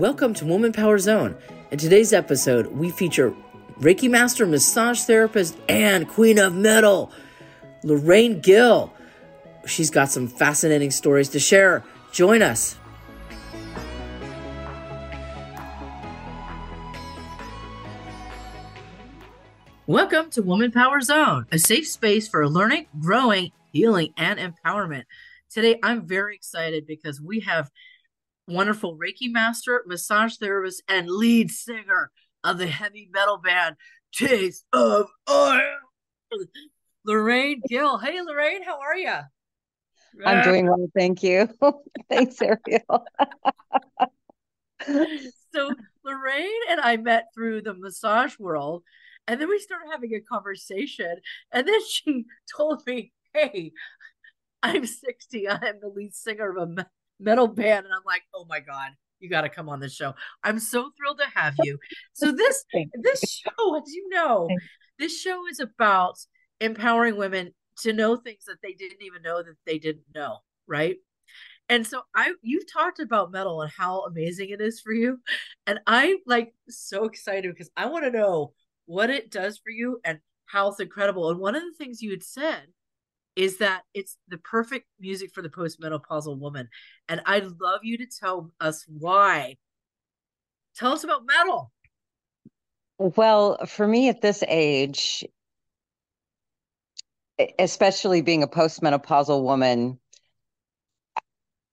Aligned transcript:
Welcome 0.00 0.32
to 0.36 0.46
Woman 0.46 0.72
Power 0.72 0.98
Zone. 0.98 1.36
In 1.70 1.78
today's 1.78 2.14
episode, 2.14 2.68
we 2.68 2.88
feature 2.88 3.34
Reiki 3.80 4.08
Master, 4.08 4.46
massage 4.46 5.02
therapist, 5.02 5.58
and 5.68 6.08
Queen 6.08 6.38
of 6.38 6.54
Metal, 6.54 7.12
Lorraine 7.84 8.40
Gill. 8.40 8.94
She's 9.66 9.90
got 9.90 10.08
some 10.08 10.26
fascinating 10.26 10.90
stories 10.90 11.28
to 11.28 11.38
share. 11.38 11.84
Join 12.12 12.40
us. 12.40 12.78
Welcome 19.86 20.30
to 20.30 20.40
Woman 20.40 20.72
Power 20.72 21.02
Zone, 21.02 21.44
a 21.52 21.58
safe 21.58 21.86
space 21.86 22.26
for 22.26 22.48
learning, 22.48 22.86
growing, 22.98 23.52
healing, 23.70 24.14
and 24.16 24.40
empowerment. 24.40 25.04
Today, 25.50 25.78
I'm 25.82 26.06
very 26.06 26.36
excited 26.36 26.86
because 26.86 27.20
we 27.20 27.40
have 27.40 27.70
wonderful 28.50 28.96
Reiki 28.96 29.30
master, 29.30 29.82
massage 29.86 30.36
therapist, 30.36 30.82
and 30.88 31.08
lead 31.08 31.50
singer 31.50 32.10
of 32.44 32.58
the 32.58 32.66
heavy 32.66 33.08
metal 33.12 33.38
band 33.38 33.76
Taist 34.14 34.64
of 34.72 35.08
Iron, 35.26 35.78
Lorraine 37.04 37.62
Gill. 37.68 37.98
Hey, 37.98 38.20
Lorraine, 38.20 38.62
how 38.62 38.80
are 38.80 38.96
you? 38.96 39.14
I'm 40.26 40.42
doing 40.42 40.66
well, 40.66 40.88
thank 40.96 41.22
you. 41.22 41.48
Thanks, 42.10 42.40
Ariel. 42.42 43.06
so, 45.54 45.72
Lorraine 46.04 46.60
and 46.68 46.80
I 46.80 46.96
met 46.96 47.26
through 47.34 47.62
the 47.62 47.74
massage 47.74 48.38
world, 48.38 48.82
and 49.26 49.40
then 49.40 49.48
we 49.48 49.58
started 49.58 49.88
having 49.92 50.14
a 50.14 50.20
conversation. 50.20 51.16
And 51.52 51.68
then 51.68 51.80
she 51.88 52.24
told 52.56 52.82
me, 52.86 53.12
Hey, 53.32 53.72
I'm 54.62 54.84
60. 54.84 55.48
I'm 55.48 55.80
the 55.80 55.88
lead 55.88 56.14
singer 56.14 56.56
of 56.56 56.70
a 56.78 56.86
metal 57.20 57.46
band. 57.46 57.86
And 57.86 57.94
I'm 57.94 58.02
like, 58.04 58.22
oh 58.34 58.46
my 58.48 58.60
God, 58.60 58.90
you 59.20 59.28
got 59.28 59.42
to 59.42 59.48
come 59.48 59.68
on 59.68 59.80
this 59.80 59.94
show. 59.94 60.14
I'm 60.42 60.58
so 60.58 60.90
thrilled 60.96 61.18
to 61.18 61.38
have 61.38 61.54
you. 61.62 61.78
So 62.12 62.32
this 62.32 62.64
this 63.02 63.20
show, 63.20 63.76
as 63.76 63.92
you 63.92 64.08
know, 64.10 64.48
this 64.98 65.18
show 65.20 65.46
is 65.48 65.60
about 65.60 66.18
empowering 66.60 67.16
women 67.16 67.52
to 67.78 67.92
know 67.92 68.16
things 68.16 68.44
that 68.46 68.58
they 68.62 68.72
didn't 68.72 69.02
even 69.02 69.22
know 69.22 69.42
that 69.42 69.56
they 69.66 69.78
didn't 69.78 70.04
know, 70.14 70.38
right? 70.66 70.96
And 71.68 71.86
so 71.86 72.02
I 72.14 72.32
you've 72.42 72.70
talked 72.70 72.98
about 72.98 73.30
metal 73.30 73.62
and 73.62 73.70
how 73.70 74.02
amazing 74.02 74.50
it 74.50 74.60
is 74.60 74.80
for 74.80 74.92
you. 74.92 75.20
And 75.66 75.78
I'm 75.86 76.16
like 76.26 76.52
so 76.68 77.04
excited 77.04 77.52
because 77.52 77.70
I 77.76 77.86
want 77.86 78.04
to 78.04 78.10
know 78.10 78.54
what 78.86 79.08
it 79.08 79.30
does 79.30 79.58
for 79.58 79.70
you 79.70 80.00
and 80.04 80.18
how 80.46 80.68
it's 80.68 80.80
incredible. 80.80 81.30
And 81.30 81.38
one 81.38 81.54
of 81.54 81.62
the 81.62 81.74
things 81.78 82.02
you 82.02 82.10
had 82.10 82.24
said 82.24 82.66
is 83.36 83.58
that 83.58 83.82
it's 83.94 84.16
the 84.28 84.38
perfect 84.38 84.86
music 84.98 85.32
for 85.32 85.42
the 85.42 85.48
postmenopausal 85.48 86.38
woman. 86.38 86.68
And 87.08 87.20
I'd 87.26 87.46
love 87.60 87.80
you 87.82 87.98
to 87.98 88.06
tell 88.06 88.50
us 88.60 88.84
why. 88.88 89.56
Tell 90.76 90.92
us 90.92 91.04
about 91.04 91.26
metal. 91.26 91.72
Well, 92.98 93.64
for 93.66 93.86
me 93.86 94.08
at 94.08 94.20
this 94.20 94.44
age, 94.46 95.24
especially 97.58 98.20
being 98.20 98.42
a 98.42 98.48
postmenopausal 98.48 99.42
woman, 99.42 99.98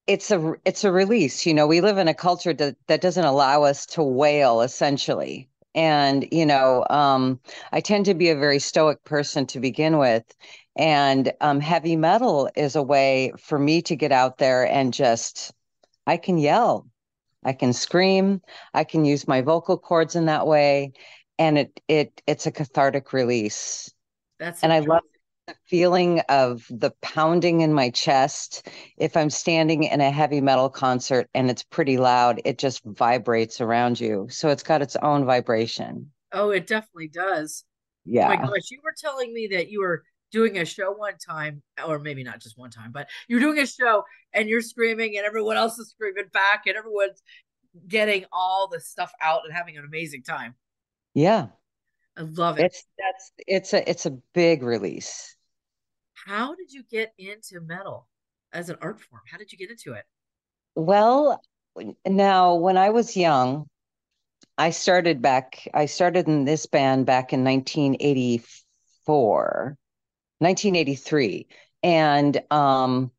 it's 0.06 0.30
a 0.30 0.54
it's 0.64 0.84
a 0.84 0.90
release. 0.90 1.44
You 1.44 1.52
know, 1.52 1.66
we 1.66 1.82
live 1.82 1.98
in 1.98 2.08
a 2.08 2.14
culture 2.14 2.54
that, 2.54 2.76
that 2.86 3.02
doesn't 3.02 3.24
allow 3.24 3.64
us 3.64 3.84
to 3.86 4.02
wail 4.02 4.62
essentially. 4.62 5.47
And, 5.74 6.26
you 6.32 6.46
know, 6.46 6.84
um, 6.90 7.40
I 7.72 7.80
tend 7.80 8.06
to 8.06 8.14
be 8.14 8.30
a 8.30 8.36
very 8.36 8.58
stoic 8.58 9.04
person 9.04 9.46
to 9.46 9.60
begin 9.60 9.98
with. 9.98 10.24
And 10.76 11.32
um, 11.40 11.60
heavy 11.60 11.96
metal 11.96 12.48
is 12.56 12.76
a 12.76 12.82
way 12.82 13.32
for 13.38 13.58
me 13.58 13.82
to 13.82 13.96
get 13.96 14.12
out 14.12 14.38
there 14.38 14.66
and 14.66 14.92
just, 14.92 15.52
I 16.06 16.16
can 16.16 16.38
yell, 16.38 16.88
I 17.44 17.52
can 17.52 17.72
scream, 17.72 18.40
I 18.74 18.84
can 18.84 19.04
use 19.04 19.28
my 19.28 19.40
vocal 19.42 19.78
cords 19.78 20.16
in 20.16 20.26
that 20.26 20.46
way. 20.46 20.92
And 21.38 21.58
it 21.58 21.80
it 21.86 22.22
it's 22.26 22.46
a 22.46 22.50
cathartic 22.50 23.12
release. 23.12 23.92
That's 24.40 24.62
and 24.62 24.72
I 24.72 24.80
love 24.80 25.02
the 25.48 25.56
feeling 25.66 26.20
of 26.28 26.66
the 26.68 26.92
pounding 27.00 27.62
in 27.62 27.72
my 27.72 27.90
chest. 27.90 28.68
If 28.98 29.16
I'm 29.16 29.30
standing 29.30 29.84
in 29.84 30.00
a 30.00 30.10
heavy 30.10 30.40
metal 30.40 30.68
concert 30.68 31.28
and 31.34 31.50
it's 31.50 31.62
pretty 31.62 31.96
loud, 31.96 32.40
it 32.44 32.58
just 32.58 32.82
vibrates 32.84 33.60
around 33.60 33.98
you. 33.98 34.28
So 34.30 34.50
it's 34.50 34.62
got 34.62 34.82
its 34.82 34.94
own 34.96 35.24
vibration. 35.24 36.10
Oh, 36.32 36.50
it 36.50 36.66
definitely 36.66 37.08
does. 37.08 37.64
Yeah. 38.04 38.26
Oh 38.26 38.36
my 38.36 38.36
gosh, 38.36 38.70
you 38.70 38.80
were 38.84 38.94
telling 38.96 39.32
me 39.32 39.48
that 39.52 39.70
you 39.70 39.80
were 39.80 40.04
doing 40.30 40.58
a 40.58 40.66
show 40.66 40.92
one 40.92 41.16
time, 41.16 41.62
or 41.86 41.98
maybe 41.98 42.22
not 42.22 42.40
just 42.40 42.58
one 42.58 42.70
time, 42.70 42.92
but 42.92 43.08
you're 43.26 43.40
doing 43.40 43.58
a 43.58 43.66
show 43.66 44.04
and 44.34 44.50
you're 44.50 44.60
screaming 44.60 45.16
and 45.16 45.26
everyone 45.26 45.56
else 45.56 45.78
is 45.78 45.88
screaming 45.88 46.26
back 46.32 46.64
and 46.66 46.76
everyone's 46.76 47.22
getting 47.86 48.26
all 48.32 48.68
the 48.68 48.80
stuff 48.80 49.12
out 49.22 49.40
and 49.46 49.54
having 49.54 49.78
an 49.78 49.84
amazing 49.84 50.22
time. 50.22 50.54
Yeah. 51.14 51.46
I 52.18 52.22
love 52.22 52.58
it. 52.58 52.66
It's 52.66 52.84
that's 52.98 53.32
it's 53.46 53.72
a 53.72 53.88
it's 53.88 54.04
a 54.04 54.18
big 54.34 54.62
release. 54.62 55.36
How 56.26 56.54
did 56.54 56.72
you 56.72 56.82
get 56.90 57.12
into 57.18 57.60
metal 57.60 58.08
as 58.52 58.70
an 58.70 58.76
art 58.80 59.00
form? 59.00 59.22
How 59.30 59.38
did 59.38 59.52
you 59.52 59.58
get 59.58 59.70
into 59.70 59.92
it? 59.92 60.04
Well, 60.74 61.40
now 62.06 62.54
when 62.54 62.76
I 62.76 62.90
was 62.90 63.16
young, 63.16 63.66
I 64.56 64.70
started 64.70 65.20
back 65.22 65.68
I 65.74 65.86
started 65.86 66.28
in 66.28 66.44
this 66.44 66.66
band 66.66 67.06
back 67.06 67.32
in 67.32 67.44
1984 67.44 69.76
1983. 70.40 71.46
And 71.82 72.40
um, 72.50 73.10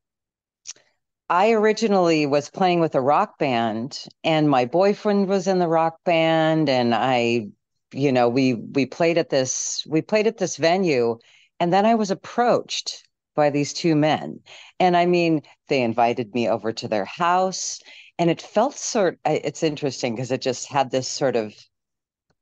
I 1.29 1.51
originally 1.51 2.25
was 2.25 2.49
playing 2.49 2.79
with 2.79 2.95
a 2.95 3.01
rock 3.01 3.37
band, 3.37 4.03
and 4.23 4.49
my 4.49 4.66
boyfriend 4.66 5.27
was 5.27 5.47
in 5.47 5.59
the 5.59 5.67
rock 5.67 5.99
band, 6.03 6.69
and 6.69 6.95
I, 6.95 7.49
you 7.93 8.11
know, 8.11 8.29
we 8.29 8.55
we 8.55 8.85
played 8.85 9.17
at 9.17 9.29
this 9.29 9.85
we 9.87 10.01
played 10.01 10.27
at 10.27 10.37
this 10.37 10.57
venue, 10.57 11.19
and 11.59 11.74
then 11.74 11.86
I 11.86 11.96
was 11.96 12.12
approached 12.12 13.08
by 13.36 13.50
these 13.50 13.74
two 13.74 13.96
men, 13.96 14.40
and 14.80 14.97
I 14.97 15.06
mean, 15.06 15.42
they 15.68 15.81
invited 15.81 16.34
me 16.34 16.50
over 16.50 16.72
to 16.74 16.88
their 16.88 17.06
house, 17.06 17.80
and 18.18 18.30
it 18.30 18.42
felt 18.42 18.75
sort. 18.75 19.20
It's 19.25 19.64
interesting 19.64 20.16
because 20.16 20.31
it 20.31 20.42
just 20.42 20.68
had 20.68 20.92
this 20.92 21.08
sort 21.08 21.36
of 21.36 21.53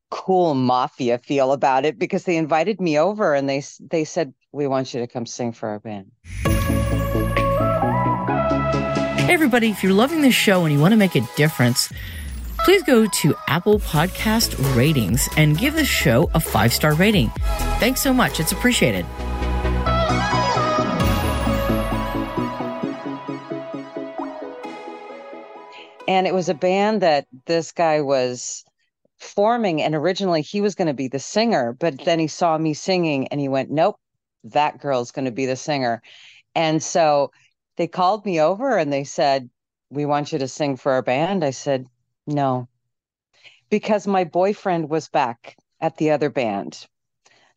cool 0.09 0.53
mafia 0.53 1.17
feel 1.17 1.51
about 1.51 1.85
it 1.85 1.99
because 1.99 2.23
they 2.23 2.37
invited 2.37 2.79
me 2.79 2.97
over 2.97 3.33
and 3.33 3.49
they 3.49 3.61
they 3.91 4.05
said 4.05 4.33
we 4.53 4.65
want 4.65 4.93
you 4.93 5.01
to 5.01 5.07
come 5.07 5.25
sing 5.25 5.51
for 5.51 5.67
our 5.67 5.79
band. 5.79 6.09
Hey 9.25 9.33
everybody, 9.33 9.69
if 9.69 9.83
you're 9.83 9.93
loving 9.93 10.21
this 10.21 10.33
show 10.33 10.63
and 10.63 10.73
you 10.73 10.79
want 10.79 10.93
to 10.93 10.97
make 10.97 11.15
a 11.15 11.27
difference, 11.35 11.91
please 12.67 12.83
go 12.83 13.07
to 13.07 13.33
Apple 13.47 13.79
Podcast 13.79 14.75
ratings 14.75 15.29
and 15.37 15.57
give 15.57 15.73
this 15.73 15.87
show 15.87 16.23
a 16.33 16.39
5-star 16.39 16.95
rating. 16.95 17.29
Thanks 17.79 18.01
so 18.01 18.11
much. 18.13 18.41
It's 18.41 18.51
appreciated. 18.51 19.05
And 26.09 26.27
it 26.27 26.33
was 26.33 26.49
a 26.49 26.53
band 26.53 27.01
that 27.03 27.25
this 27.45 27.71
guy 27.71 28.01
was 28.01 28.65
forming 29.17 29.81
and 29.81 29.95
originally 29.95 30.41
he 30.41 30.59
was 30.59 30.75
going 30.75 30.89
to 30.89 30.93
be 30.93 31.07
the 31.07 31.19
singer 31.19 31.71
but 31.79 32.03
then 32.03 32.19
he 32.19 32.27
saw 32.27 32.57
me 32.57 32.73
singing 32.73 33.29
and 33.29 33.39
he 33.39 33.47
went 33.47 33.71
nope 33.71 33.95
that 34.43 34.79
girl's 34.79 35.11
going 35.11 35.25
to 35.25 35.31
be 35.31 35.47
the 35.47 35.55
singer 35.55 36.03
and 36.53 36.83
so 36.83 37.31
they 37.77 37.87
called 37.87 38.23
me 38.25 38.39
over 38.39 38.77
and 38.77 38.93
they 38.93 39.03
said 39.03 39.49
we 39.89 40.05
want 40.05 40.31
you 40.31 40.37
to 40.37 40.47
sing 40.47 40.77
for 40.77 40.91
our 40.91 41.01
band 41.01 41.43
i 41.43 41.49
said 41.49 41.87
no 42.27 42.67
because 43.69 44.07
my 44.07 44.23
boyfriend 44.23 44.89
was 44.89 45.07
back 45.07 45.55
at 45.81 45.97
the 45.97 46.11
other 46.11 46.29
band 46.29 46.85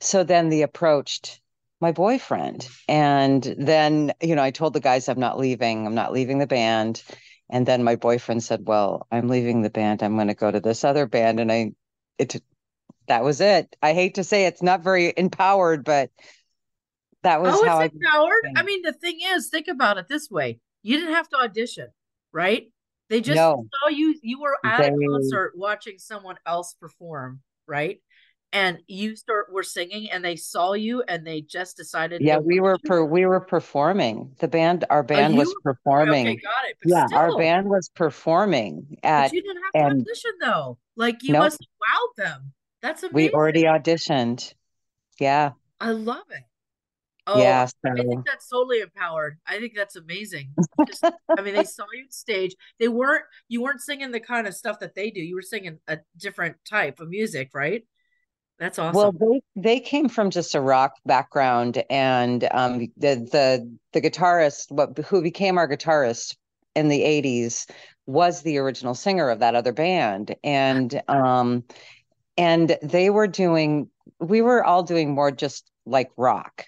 so 0.00 0.24
then 0.24 0.48
they 0.48 0.62
approached 0.62 1.40
my 1.80 1.92
boyfriend 1.92 2.68
and 2.88 3.54
then 3.58 4.12
you 4.22 4.34
know 4.34 4.42
i 4.42 4.50
told 4.50 4.72
the 4.72 4.80
guys 4.80 5.08
i'm 5.08 5.20
not 5.20 5.38
leaving 5.38 5.86
i'm 5.86 5.94
not 5.94 6.12
leaving 6.12 6.38
the 6.38 6.46
band 6.46 7.02
and 7.50 7.66
then 7.66 7.82
my 7.82 7.96
boyfriend 7.96 8.42
said, 8.42 8.66
"Well, 8.66 9.06
I'm 9.10 9.28
leaving 9.28 9.62
the 9.62 9.70
band. 9.70 10.02
I'm 10.02 10.14
going 10.14 10.28
to 10.28 10.34
go 10.34 10.50
to 10.50 10.60
this 10.60 10.84
other 10.84 11.06
band." 11.06 11.40
And 11.40 11.50
I, 11.50 11.72
it, 12.16 12.40
that 13.08 13.24
was 13.24 13.40
it. 13.40 13.76
I 13.82 13.92
hate 13.92 14.14
to 14.14 14.24
say 14.24 14.46
it's 14.46 14.62
not 14.62 14.82
very 14.82 15.12
empowered, 15.16 15.84
but 15.84 16.10
that 17.22 17.42
was 17.42 17.54
oh, 17.54 17.66
how 17.66 17.80
it's 17.80 17.92
I 17.92 17.96
empowered. 17.96 18.52
I 18.56 18.62
mean, 18.62 18.82
the 18.82 18.92
thing 18.92 19.18
is, 19.20 19.48
think 19.48 19.66
about 19.66 19.98
it 19.98 20.06
this 20.08 20.30
way: 20.30 20.60
you 20.82 20.98
didn't 20.98 21.14
have 21.14 21.28
to 21.30 21.38
audition, 21.38 21.88
right? 22.32 22.70
They 23.10 23.20
just 23.20 23.36
No, 23.36 23.66
saw 23.82 23.88
you. 23.90 24.18
You 24.22 24.40
were 24.40 24.56
at 24.64 24.80
a 24.86 24.96
concert 25.10 25.52
watching 25.56 25.98
someone 25.98 26.36
else 26.46 26.74
perform, 26.80 27.40
right? 27.66 28.00
And 28.52 28.78
you 28.86 29.14
start 29.16 29.52
were 29.52 29.62
singing, 29.62 30.10
and 30.10 30.24
they 30.24 30.36
saw 30.36 30.72
you, 30.72 31.02
and 31.06 31.26
they 31.26 31.40
just 31.40 31.76
decided. 31.76 32.22
yeah, 32.22 32.38
we 32.38 32.60
were 32.60 32.78
per 32.78 33.04
we 33.04 33.26
were 33.26 33.40
performing. 33.40 34.34
The 34.38 34.48
band, 34.48 34.84
our 34.90 35.02
Oh, 35.02 35.06
band 35.06 35.36
was 35.36 35.48
were 35.48 35.74
performing. 35.74 36.28
Okay, 36.28 36.36
got 36.36 36.64
it. 36.68 36.76
Yeah, 36.84 37.06
our 37.12 37.36
band 37.36 37.68
was 37.68 37.90
performing 37.94 38.86
but 39.02 39.04
at 39.04 39.32
you 39.32 39.42
didn't 39.42 39.62
have 39.62 39.72
to 39.72 39.78
and 39.80 40.00
audition 40.00 40.32
though. 40.40 40.78
Like 40.96 41.22
you 41.22 41.32
nope, 41.34 41.44
must 41.44 41.60
have 41.60 41.68
wowed 41.68 42.24
them. 42.24 42.52
That's 42.82 43.02
amazing. 43.02 43.14
we 43.14 43.30
already 43.34 43.64
auditioned. 43.64 44.54
Yeah, 45.18 45.52
I 45.80 45.90
love 45.90 46.24
it. 46.30 46.42
Oh, 47.26 47.40
yeah. 47.40 47.66
I 47.84 47.94
think 47.94 48.26
that's 48.26 48.48
totally 48.48 48.80
empowered. 48.80 49.38
I 49.46 49.58
think 49.58 49.74
that's 49.76 49.96
amazing. 49.96 50.50
Just, 50.86 51.04
I 51.38 51.42
mean, 51.42 51.54
they 51.54 51.64
saw 51.64 51.84
you 51.92 52.04
on 52.04 52.10
stage. 52.10 52.54
They 52.78 52.88
weren't, 52.88 53.24
you 53.48 53.62
weren't 53.62 53.80
singing 53.80 54.10
the 54.10 54.20
kind 54.20 54.46
of 54.46 54.54
stuff 54.54 54.80
that 54.80 54.94
they 54.94 55.10
do. 55.10 55.20
You 55.20 55.34
were 55.34 55.42
singing 55.42 55.78
a 55.88 55.98
different 56.16 56.56
type 56.68 57.00
of 57.00 57.08
music, 57.08 57.50
right? 57.54 57.84
That's 58.58 58.78
awesome. 58.78 58.94
well, 58.94 59.12
they 59.12 59.40
they 59.56 59.80
came 59.80 60.10
from 60.10 60.28
just 60.28 60.54
a 60.54 60.60
rock 60.60 60.92
background, 61.06 61.82
and 61.88 62.46
um, 62.50 62.80
the 62.98 63.14
the 63.14 63.78
the 63.94 64.02
guitarist, 64.02 64.70
what 64.70 64.98
who 64.98 65.22
became 65.22 65.56
our 65.56 65.66
guitarist 65.66 66.36
in 66.74 66.88
the 66.88 67.00
'80s, 67.00 67.70
was 68.04 68.42
the 68.42 68.58
original 68.58 68.94
singer 68.94 69.30
of 69.30 69.38
that 69.38 69.54
other 69.54 69.72
band, 69.72 70.36
and 70.44 71.00
um, 71.08 71.64
and 72.36 72.76
they 72.82 73.10
were 73.10 73.26
doing, 73.26 73.88
we 74.18 74.42
were 74.42 74.64
all 74.64 74.82
doing 74.82 75.14
more 75.14 75.30
just 75.30 75.70
like 75.86 76.10
rock, 76.16 76.64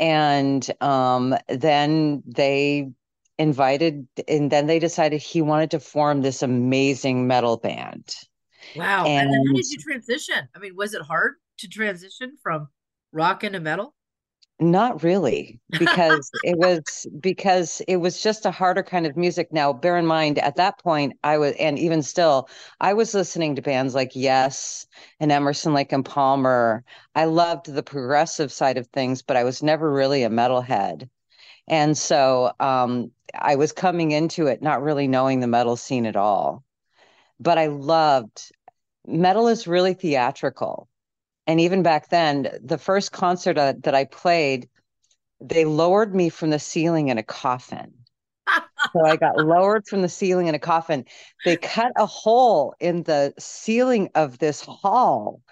and 0.00 0.68
um, 0.82 1.36
then 1.48 2.22
they 2.26 2.90
invited, 3.38 4.08
and 4.26 4.50
then 4.50 4.66
they 4.66 4.80
decided 4.80 5.22
he 5.22 5.40
wanted 5.40 5.70
to 5.70 5.80
form 5.80 6.22
this 6.22 6.42
amazing 6.42 7.26
metal 7.26 7.56
band, 7.56 8.14
Wow. 8.76 9.04
And 9.06 9.32
then 9.32 9.46
how 9.46 9.52
did 9.54 9.70
you 9.70 9.78
transition? 9.78 10.48
I 10.54 10.58
mean, 10.58 10.76
was 10.76 10.94
it 10.94 11.02
hard 11.02 11.34
to 11.58 11.68
transition 11.68 12.36
from 12.42 12.68
rock 13.12 13.44
into 13.44 13.60
metal? 13.60 13.94
Not 14.62 15.02
really, 15.02 15.58
because 15.78 16.30
it 16.44 16.58
was 16.58 17.06
because 17.18 17.80
it 17.88 17.96
was 17.96 18.22
just 18.22 18.44
a 18.44 18.50
harder 18.50 18.82
kind 18.82 19.06
of 19.06 19.16
music. 19.16 19.52
Now, 19.52 19.72
bear 19.72 19.96
in 19.96 20.06
mind, 20.06 20.38
at 20.38 20.56
that 20.56 20.78
point, 20.78 21.14
I 21.24 21.38
was, 21.38 21.54
and 21.58 21.78
even 21.78 22.02
still, 22.02 22.48
I 22.80 22.92
was 22.92 23.14
listening 23.14 23.56
to 23.56 23.62
bands 23.62 23.94
like 23.94 24.10
Yes 24.14 24.86
and 25.18 25.32
Emerson, 25.32 25.72
Lake 25.72 25.92
and 25.92 26.04
Palmer. 26.04 26.84
I 27.14 27.24
loved 27.24 27.66
the 27.72 27.82
progressive 27.82 28.52
side 28.52 28.76
of 28.76 28.86
things, 28.88 29.22
but 29.22 29.36
I 29.38 29.44
was 29.44 29.62
never 29.62 29.90
really 29.90 30.22
a 30.24 30.28
metalhead. 30.30 31.08
And 31.68 31.98
so, 31.98 32.52
um, 32.60 33.12
I 33.34 33.56
was 33.56 33.72
coming 33.72 34.12
into 34.12 34.48
it 34.48 34.62
not 34.62 34.82
really 34.82 35.08
knowing 35.08 35.40
the 35.40 35.48
metal 35.48 35.76
scene 35.76 36.06
at 36.06 36.16
all. 36.16 36.64
But 37.40 37.58
I 37.58 37.68
loved 37.68 38.52
metal 39.06 39.48
is 39.48 39.68
really 39.68 39.94
theatrical. 39.94 40.89
And 41.50 41.58
even 41.58 41.82
back 41.82 42.10
then, 42.10 42.48
the 42.62 42.78
first 42.78 43.10
concert 43.10 43.58
uh, 43.58 43.74
that 43.80 43.92
I 43.92 44.04
played, 44.04 44.68
they 45.40 45.64
lowered 45.64 46.14
me 46.14 46.28
from 46.28 46.50
the 46.50 46.60
ceiling 46.60 47.08
in 47.08 47.18
a 47.18 47.24
coffin. 47.24 47.92
So 48.92 49.04
I 49.04 49.16
got 49.16 49.36
lowered 49.44 49.88
from 49.88 50.02
the 50.02 50.08
ceiling 50.08 50.46
in 50.46 50.54
a 50.54 50.60
coffin. 50.60 51.06
They 51.44 51.56
cut 51.56 51.90
a 51.96 52.06
hole 52.06 52.76
in 52.78 53.02
the 53.02 53.34
ceiling 53.40 54.10
of 54.14 54.38
this 54.38 54.60
hall 54.60 55.42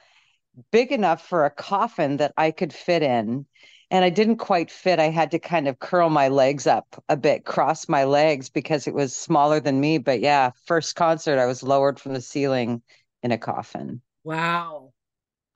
big 0.71 0.93
enough 0.93 1.27
for 1.27 1.45
a 1.45 1.51
coffin 1.51 2.19
that 2.19 2.33
I 2.37 2.53
could 2.53 2.73
fit 2.73 3.03
in. 3.03 3.45
And 3.91 4.05
I 4.05 4.11
didn't 4.11 4.37
quite 4.37 4.71
fit. 4.71 5.01
I 5.01 5.09
had 5.09 5.33
to 5.33 5.41
kind 5.41 5.67
of 5.67 5.81
curl 5.81 6.11
my 6.11 6.29
legs 6.29 6.69
up 6.69 7.03
a 7.09 7.17
bit, 7.17 7.45
cross 7.45 7.89
my 7.89 8.05
legs 8.05 8.49
because 8.49 8.87
it 8.87 8.95
was 8.95 9.17
smaller 9.17 9.59
than 9.59 9.81
me. 9.81 9.99
But 9.99 10.21
yeah, 10.21 10.53
first 10.65 10.95
concert, 10.95 11.41
I 11.41 11.47
was 11.47 11.65
lowered 11.65 11.99
from 11.99 12.13
the 12.13 12.21
ceiling 12.21 12.83
in 13.25 13.33
a 13.33 13.39
coffin. 13.39 14.01
Wow. 14.23 14.93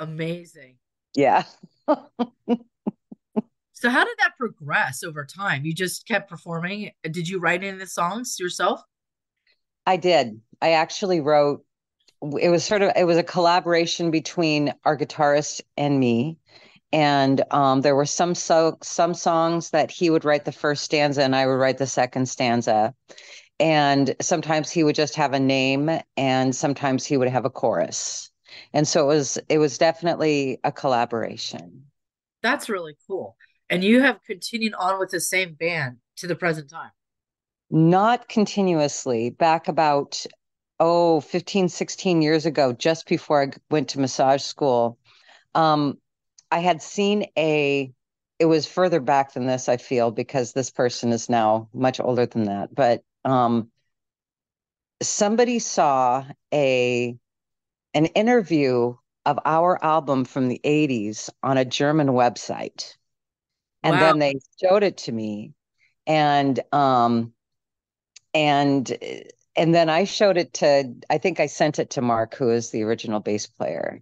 Amazing. 0.02 0.76
Yeah. 1.14 1.44
So 3.82 3.90
how 3.90 4.04
did 4.04 4.16
that 4.19 4.38
progress 4.38 5.02
over 5.02 5.25
time? 5.25 5.64
You 5.64 5.75
just 5.75 6.06
kept 6.06 6.31
performing. 6.31 6.93
Did 7.02 7.28
you 7.28 7.40
write 7.40 7.64
any 7.64 7.70
of 7.70 7.81
the 7.81 7.87
songs 7.88 8.38
yourself? 8.38 8.81
I 9.84 9.96
did. 9.96 10.40
I 10.60 10.75
actually 10.75 11.20
wrote, 11.20 11.64
it 12.40 12.49
was 12.49 12.64
sort 12.64 12.82
of, 12.82 12.93
it 12.94 13.02
was 13.02 13.16
a 13.16 13.25
collaboration 13.25 14.12
between 14.12 14.72
our 14.84 14.96
guitarist 14.96 15.62
and 15.76 15.99
me. 15.99 16.38
And 16.93 17.43
um, 17.50 17.81
there 17.81 17.96
were 17.96 18.06
some 18.06 18.37
so 18.37 18.78
some 18.84 19.14
songs 19.14 19.70
that 19.70 19.90
he 19.90 20.10
would 20.10 20.25
write 20.25 20.44
the 20.44 20.52
first 20.52 20.84
stanza 20.84 21.25
and 21.25 21.34
I 21.34 21.46
would 21.46 21.55
write 21.55 21.78
the 21.78 21.87
second 21.88 22.26
stanza. 22.26 22.94
And 23.58 24.14
sometimes 24.20 24.70
he 24.70 24.84
would 24.84 24.94
just 24.94 25.16
have 25.16 25.32
a 25.32 25.40
name 25.40 25.90
and 26.16 26.55
sometimes 26.55 27.05
he 27.05 27.16
would 27.16 27.31
have 27.31 27.46
a 27.46 27.50
chorus. 27.50 28.31
And 28.74 28.86
so 28.88 29.04
it 29.04 29.14
was 29.14 29.38
it 29.48 29.58
was 29.58 29.78
definitely 29.78 30.58
a 30.64 30.72
collaboration. 30.72 31.84
That's 32.42 32.69
really 32.69 32.96
cool. 33.06 33.36
And 33.70 33.84
you 33.84 34.00
have 34.00 34.22
continued 34.24 34.74
on 34.74 34.98
with 34.98 35.10
the 35.10 35.20
same 35.20 35.54
band 35.54 35.98
to 36.16 36.26
the 36.26 36.36
present 36.36 36.70
time. 36.70 36.90
Not 37.70 38.28
continuously, 38.28 39.30
back 39.30 39.69
about 39.69 40.26
oh, 40.84 41.20
15, 41.20 41.69
16 41.69 42.22
years 42.22 42.44
ago, 42.44 42.72
just 42.72 43.06
before 43.06 43.40
I 43.40 43.50
went 43.70 43.90
to 43.90 44.00
massage 44.00 44.42
school. 44.42 44.98
Um, 45.54 45.98
I 46.50 46.58
had 46.58 46.82
seen 46.82 47.26
a, 47.38 47.92
it 48.40 48.46
was 48.46 48.66
further 48.66 48.98
back 48.98 49.32
than 49.34 49.46
this, 49.46 49.69
I 49.69 49.76
feel, 49.76 50.10
because 50.10 50.52
this 50.52 50.70
person 50.70 51.12
is 51.12 51.28
now 51.28 51.69
much 51.72 52.00
older 52.00 52.26
than 52.26 52.44
that. 52.44 52.74
But 52.74 53.04
um, 53.24 53.70
somebody 55.00 55.60
saw 55.60 56.24
a 56.52 57.16
an 57.94 58.06
interview 58.06 58.96
of 59.24 59.38
our 59.44 59.82
album 59.84 60.24
from 60.24 60.48
the 60.48 60.60
80s 60.64 61.30
on 61.42 61.58
a 61.58 61.64
German 61.64 62.08
website. 62.08 62.96
And 63.82 64.00
Wow. 64.00 64.00
then 64.00 64.18
they 64.18 64.36
showed 64.62 64.82
it 64.82 64.98
to 64.98 65.12
me. 65.12 65.54
And 66.06 66.60
um 66.72 67.34
and 68.34 68.96
and 69.56 69.74
then 69.74 69.90
I 69.90 70.04
showed 70.04 70.36
it 70.36 70.54
to 70.54 70.94
I 71.10 71.18
think 71.18 71.40
I 71.40 71.46
sent 71.46 71.78
it 71.78 71.90
to 71.90 72.02
Mark, 72.02 72.34
who 72.34 72.50
is 72.50 72.70
the 72.70 72.82
original 72.82 73.20
bass 73.20 73.46
player. 73.46 74.00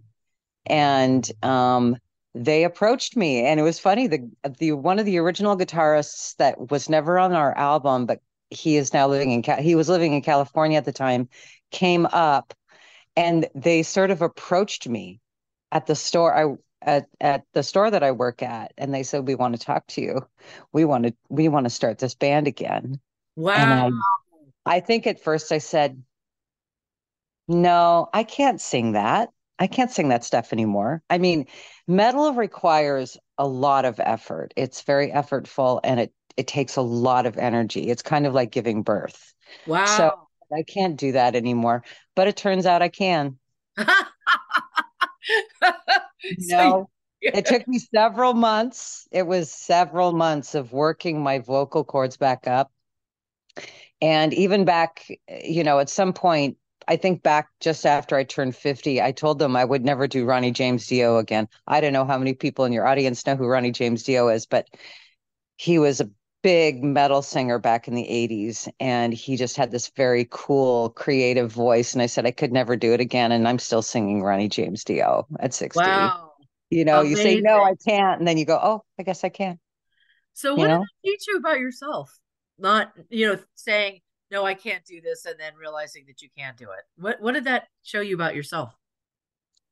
And 0.65 1.29
um 1.43 1.97
they 2.35 2.63
approached 2.65 3.17
me 3.17 3.45
and 3.45 3.59
it 3.59 3.63
was 3.63 3.79
funny 3.79 4.07
the 4.07 4.29
the 4.59 4.73
one 4.73 4.99
of 4.99 5.05
the 5.05 5.17
original 5.19 5.57
guitarists 5.57 6.35
that 6.37 6.71
was 6.71 6.89
never 6.89 7.19
on 7.19 7.33
our 7.33 7.57
album 7.57 8.05
but 8.05 8.21
he 8.51 8.77
is 8.77 8.93
now 8.93 9.07
living 9.07 9.31
in 9.31 9.43
he 9.63 9.75
was 9.75 9.89
living 9.89 10.13
in 10.13 10.21
California 10.21 10.77
at 10.77 10.85
the 10.85 10.93
time 10.93 11.29
came 11.71 12.05
up 12.07 12.53
and 13.15 13.47
they 13.55 13.83
sort 13.83 14.11
of 14.11 14.21
approached 14.21 14.87
me 14.87 15.21
at 15.71 15.85
the 15.85 15.95
store 15.95 16.35
I 16.35 16.55
at 16.81 17.07
at 17.19 17.45
the 17.53 17.63
store 17.63 17.91
that 17.91 18.03
I 18.03 18.11
work 18.11 18.41
at 18.43 18.73
and 18.77 18.93
they 18.93 19.03
said 19.03 19.27
we 19.27 19.35
want 19.35 19.55
to 19.59 19.65
talk 19.65 19.87
to 19.87 20.01
you. 20.01 20.27
We 20.73 20.85
want 20.85 21.05
to 21.05 21.13
we 21.29 21.47
want 21.49 21.65
to 21.65 21.69
start 21.69 21.99
this 21.99 22.15
band 22.15 22.47
again. 22.47 22.99
Wow. 23.35 23.89
I 24.65 24.77
I 24.77 24.79
think 24.81 25.07
at 25.07 25.21
first 25.21 25.51
I 25.51 25.59
said, 25.59 26.03
"No, 27.47 28.09
I 28.13 28.23
can't 28.23 28.59
sing 28.61 28.93
that. 28.93 29.29
I 29.59 29.67
can't 29.67 29.91
sing 29.91 30.09
that 30.09 30.23
stuff 30.23 30.53
anymore." 30.53 31.03
I 31.09 31.17
mean, 31.17 31.47
metal 31.87 32.33
requires 32.33 33.17
a 33.37 33.47
lot 33.47 33.85
of 33.85 33.99
effort. 33.99 34.53
It's 34.55 34.81
very 34.81 35.11
effortful 35.11 35.79
and 35.83 35.99
it 35.99 36.13
it 36.37 36.47
takes 36.47 36.77
a 36.77 36.81
lot 36.81 37.25
of 37.25 37.37
energy. 37.37 37.89
It's 37.89 38.01
kind 38.01 38.25
of 38.25 38.33
like 38.33 38.51
giving 38.51 38.83
birth. 38.83 39.33
Wow. 39.65 39.85
So 39.85 40.03
Wow. 40.09 40.27
I 40.53 40.63
can't 40.63 40.97
do 40.97 41.13
that 41.13 41.35
anymore, 41.35 41.83
but 42.15 42.27
it 42.27 42.37
turns 42.37 42.65
out 42.65 42.81
I 42.81 42.89
can. 42.89 43.37
You 46.23 46.55
know, 46.57 46.89
it 47.21 47.45
took 47.45 47.67
me 47.67 47.79
several 47.79 48.33
months. 48.33 49.07
It 49.11 49.25
was 49.25 49.51
several 49.51 50.13
months 50.13 50.55
of 50.55 50.71
working 50.71 51.21
my 51.21 51.39
vocal 51.39 51.83
cords 51.83 52.17
back 52.17 52.47
up. 52.47 52.71
And 54.01 54.33
even 54.33 54.65
back, 54.65 55.05
you 55.43 55.63
know, 55.63 55.79
at 55.79 55.89
some 55.89 56.13
point, 56.13 56.57
I 56.87 56.97
think 56.97 57.21
back 57.21 57.49
just 57.59 57.85
after 57.85 58.15
I 58.15 58.23
turned 58.23 58.55
50, 58.55 59.01
I 59.01 59.11
told 59.11 59.39
them 59.39 59.55
I 59.55 59.63
would 59.63 59.85
never 59.85 60.07
do 60.07 60.25
Ronnie 60.25 60.51
James 60.51 60.87
Dio 60.87 61.17
again. 61.17 61.47
I 61.67 61.79
don't 61.79 61.93
know 61.93 62.05
how 62.05 62.17
many 62.17 62.33
people 62.33 62.65
in 62.65 62.73
your 62.73 62.87
audience 62.87 63.25
know 63.25 63.35
who 63.35 63.45
Ronnie 63.45 63.71
James 63.71 64.03
Dio 64.03 64.29
is, 64.29 64.47
but 64.47 64.67
he 65.57 65.77
was 65.77 66.01
a 66.01 66.09
big 66.43 66.83
metal 66.83 67.21
singer 67.21 67.59
back 67.59 67.87
in 67.87 67.93
the 67.93 68.07
80s 68.09 68.67
and 68.79 69.13
he 69.13 69.37
just 69.37 69.57
had 69.57 69.71
this 69.71 69.89
very 69.95 70.27
cool 70.31 70.89
creative 70.89 71.51
voice 71.51 71.93
and 71.93 72.01
I 72.01 72.07
said 72.07 72.25
I 72.25 72.31
could 72.31 72.51
never 72.51 72.75
do 72.75 72.93
it 72.93 72.99
again 72.99 73.31
and 73.31 73.47
I'm 73.47 73.59
still 73.59 73.81
singing 73.83 74.23
Ronnie 74.23 74.49
James 74.49 74.83
Dio 74.83 75.27
at 75.39 75.53
60. 75.53 75.79
wow. 75.79 76.31
You 76.71 76.85
know, 76.85 77.01
you 77.01 77.15
say 77.15 77.41
no, 77.41 77.63
I 77.63 77.75
can't 77.75 78.19
and 78.19 78.27
then 78.27 78.37
you 78.37 78.45
go, 78.45 78.59
"Oh, 78.61 78.81
I 78.97 79.03
guess 79.03 79.23
I 79.23 79.29
can." 79.29 79.59
So 80.33 80.55
You 80.55 80.57
what 80.57 80.67
did 80.67 80.73
know? 80.75 80.83
it 81.03 81.09
teach 81.09 81.25
you 81.27 81.37
about 81.37 81.59
yourself? 81.59 82.17
Not, 82.57 82.93
you 83.09 83.27
know, 83.27 83.39
saying, 83.55 84.01
no, 84.29 84.45
I 84.45 84.53
can't 84.53 84.85
do 84.85 85.01
this, 85.01 85.25
and 85.25 85.39
then 85.39 85.53
realizing 85.59 86.05
that 86.07 86.21
you 86.21 86.29
can't 86.37 86.55
do 86.57 86.71
it. 86.71 86.83
What 86.95 87.21
what 87.21 87.33
did 87.33 87.43
that 87.45 87.67
show 87.83 88.01
you 88.01 88.15
about 88.15 88.35
yourself? 88.35 88.73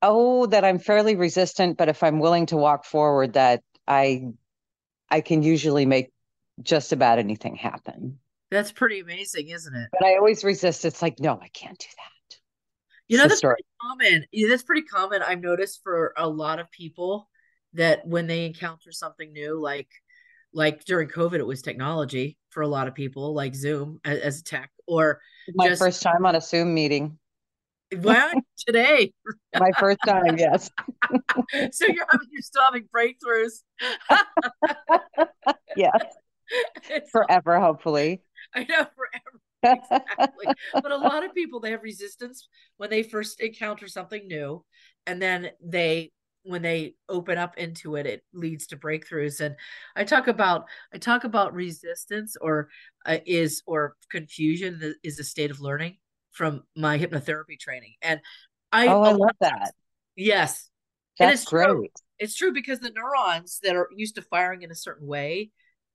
Oh, 0.02 0.46
that 0.48 0.64
I'm 0.66 0.80
fairly 0.80 1.16
resistant, 1.16 1.78
but 1.78 1.90
if 1.90 2.04
I'm 2.04 2.20
willing 2.20 2.46
to 2.48 2.58
walk 2.58 2.86
forward 2.86 3.34
that 3.34 3.64
I 3.88 4.28
I 5.10 5.22
can 5.22 5.44
usually 5.44 5.86
make 5.86 6.12
just 6.62 6.92
about 6.92 7.20
anything 7.20 7.56
happen. 7.56 8.20
That's 8.52 8.72
pretty 8.72 9.00
amazing, 9.00 9.50
isn't 9.50 9.76
it? 9.76 9.90
But 9.92 10.06
I 10.06 10.16
always 10.16 10.44
resist. 10.44 10.86
It's 10.86 11.02
like, 11.02 11.20
no, 11.20 11.40
I 11.42 11.50
can't 11.50 11.78
do 11.78 11.88
that. 11.98 12.38
You 13.08 13.18
know, 13.18 13.28
that's 13.28 13.42
pretty 13.42 13.66
common. 13.82 14.26
Yeah, 14.32 14.48
that's 14.50 14.64
pretty 14.64 14.84
common. 14.84 15.22
I've 15.22 15.42
noticed 15.42 15.82
for 15.84 16.14
a 16.16 16.28
lot 16.28 16.60
of 16.60 16.70
people 16.72 17.28
that 17.74 18.06
when 18.06 18.28
they 18.28 18.46
encounter 18.46 18.92
something 18.92 19.32
new, 19.32 19.60
like 19.60 19.90
like 20.54 20.84
during 20.86 21.08
COVID, 21.08 21.40
it 21.40 21.46
was 21.46 21.62
technology 21.62 22.38
for 22.50 22.62
a 22.62 22.68
lot 22.68 22.88
of 22.88 22.96
people, 22.96 23.34
like 23.34 23.56
Zoom 23.56 24.00
as, 24.04 24.20
as 24.20 24.40
a 24.40 24.44
tech, 24.44 24.72
or 24.88 25.22
my 25.54 25.70
just, 25.70 25.82
first 25.82 26.02
time 26.02 26.26
on 26.26 26.36
a 26.36 26.42
Zoom 26.42 26.74
meeting. 26.74 27.18
Well, 27.98 28.32
today. 28.68 29.14
my 29.60 29.72
first 29.80 30.00
time, 30.06 30.38
yes. 30.38 30.70
so 31.72 31.86
you're 31.88 32.06
having 32.12 32.28
you're 32.32 32.42
still 32.42 32.64
having 32.64 32.88
breakthroughs. 32.96 33.64
yes. 35.76 36.04
forever, 37.12 37.60
hopefully. 37.60 38.22
I 38.54 38.64
know 38.64 38.86
forever. 38.96 39.42
exactly. 39.64 40.56
but 40.82 40.92
a 40.92 40.98
lot 40.98 41.26
of 41.26 41.34
people 41.34 41.60
they 41.60 41.72
have 41.72 41.84
resistance 41.84 42.48
when 42.78 42.90
they 42.90 43.04
first 43.04 43.42
encounter 43.42 43.88
something 43.88 44.28
new, 44.28 44.64
and 45.06 45.22
then 45.22 45.50
they 45.62 46.12
when 46.44 46.62
they 46.62 46.96
open 47.10 47.38
up 47.38 47.58
into 47.58 47.96
it 47.96 48.06
it 48.06 48.24
leads 48.34 48.68
to 48.68 48.78
breakthroughs 48.78 49.42
and 49.42 49.56
i 49.96 50.04
talk 50.04 50.28
about 50.28 50.66
i 50.94 50.98
talk 50.98 51.24
about 51.24 51.54
resistance 51.54 52.38
or 52.40 52.70
uh, 53.06 53.18
is 53.26 53.62
or 53.68 53.96
confusion 54.10 54.96
is 55.04 55.20
a 55.20 55.24
state 55.24 55.52
of 55.52 55.60
learning 55.60 55.98
from 56.32 56.64
my 56.76 56.98
hypnotherapy 56.98 57.60
training 57.60 57.94
and 58.02 58.22
i 58.72 58.88
oh 58.88 59.02
i 59.04 59.12
love 59.12 59.36
that 59.42 59.74
yes 60.16 60.70
that's 61.20 61.44
great 61.44 61.68
true. 61.68 61.88
it's 62.20 62.36
true 62.36 62.54
because 62.54 62.80
the 62.80 62.92
neurons 62.92 63.60
that 63.62 63.76
are 63.76 63.90
used 63.96 64.16
to 64.16 64.22
firing 64.22 64.62
in 64.62 64.72
a 64.72 64.76
certain 64.76 65.08
way 65.08 65.52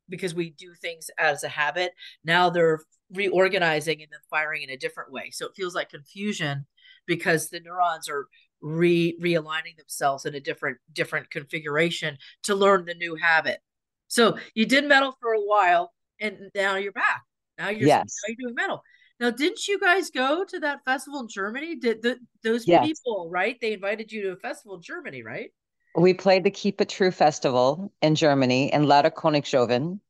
because 0.09 0.35
we 0.35 0.51
do 0.51 0.75
things 0.75 1.11
as 1.19 1.45
a 1.45 1.49
habit 1.49 1.93
now 2.25 2.51
they're 2.51 2.81
reorganizing 3.13 4.01
and 4.03 4.11
then 4.11 4.21
firing 4.31 4.63
in 4.63 4.71
a 4.71 4.77
different 4.77 5.13
way 5.13 5.31
so 5.31 5.47
it 5.47 5.53
feels 5.55 5.75
like 5.75 5.91
confusion 5.91 6.67
because 7.07 7.51
the 7.51 7.61
neurons 7.61 8.09
are 8.09 8.27
re 8.65 9.17
realigning 9.21 9.77
themselves 9.77 10.25
in 10.25 10.35
a 10.35 10.41
different 10.41 10.79
different 10.93 11.31
configuration 11.31 12.17
to 12.43 12.55
learn 12.55 12.87
the 12.87 12.95
new 12.95 13.15
habit. 13.15 13.61
So 14.09 14.39
you 14.55 14.67
did 14.67 14.87
metal 14.87 15.17
for 15.21 15.33
a 15.33 15.41
while, 15.41 15.93
and 16.21 16.51
now 16.55 16.77
you're 16.77 16.93
back. 16.93 17.23
Now 17.59 17.69
you're, 17.69 17.87
yes. 17.87 18.17
now 18.27 18.35
you're 18.37 18.49
doing 18.49 18.55
metal. 18.55 18.83
Now, 19.21 19.31
didn't 19.31 19.69
you 19.69 19.79
guys 19.79 20.11
go 20.11 20.45
to 20.45 20.59
that 20.61 20.81
festival 20.85 21.21
in 21.21 21.29
Germany? 21.29 21.77
Did 21.77 22.03
the, 22.03 22.19
those 22.43 22.67
yes. 22.67 22.85
people 22.85 23.29
right? 23.31 23.57
They 23.61 23.73
invited 23.73 24.11
you 24.11 24.23
to 24.23 24.33
a 24.33 24.37
festival 24.37 24.77
in 24.77 24.83
Germany, 24.83 25.23
right? 25.23 25.51
We 25.97 26.15
played 26.15 26.45
the 26.45 26.51
Keep 26.51 26.81
It 26.81 26.89
True 26.89 27.11
festival 27.11 27.93
in 28.03 28.15
Germany 28.15 28.73
in 28.73 28.89
Lauda-Königshofen 28.89 30.01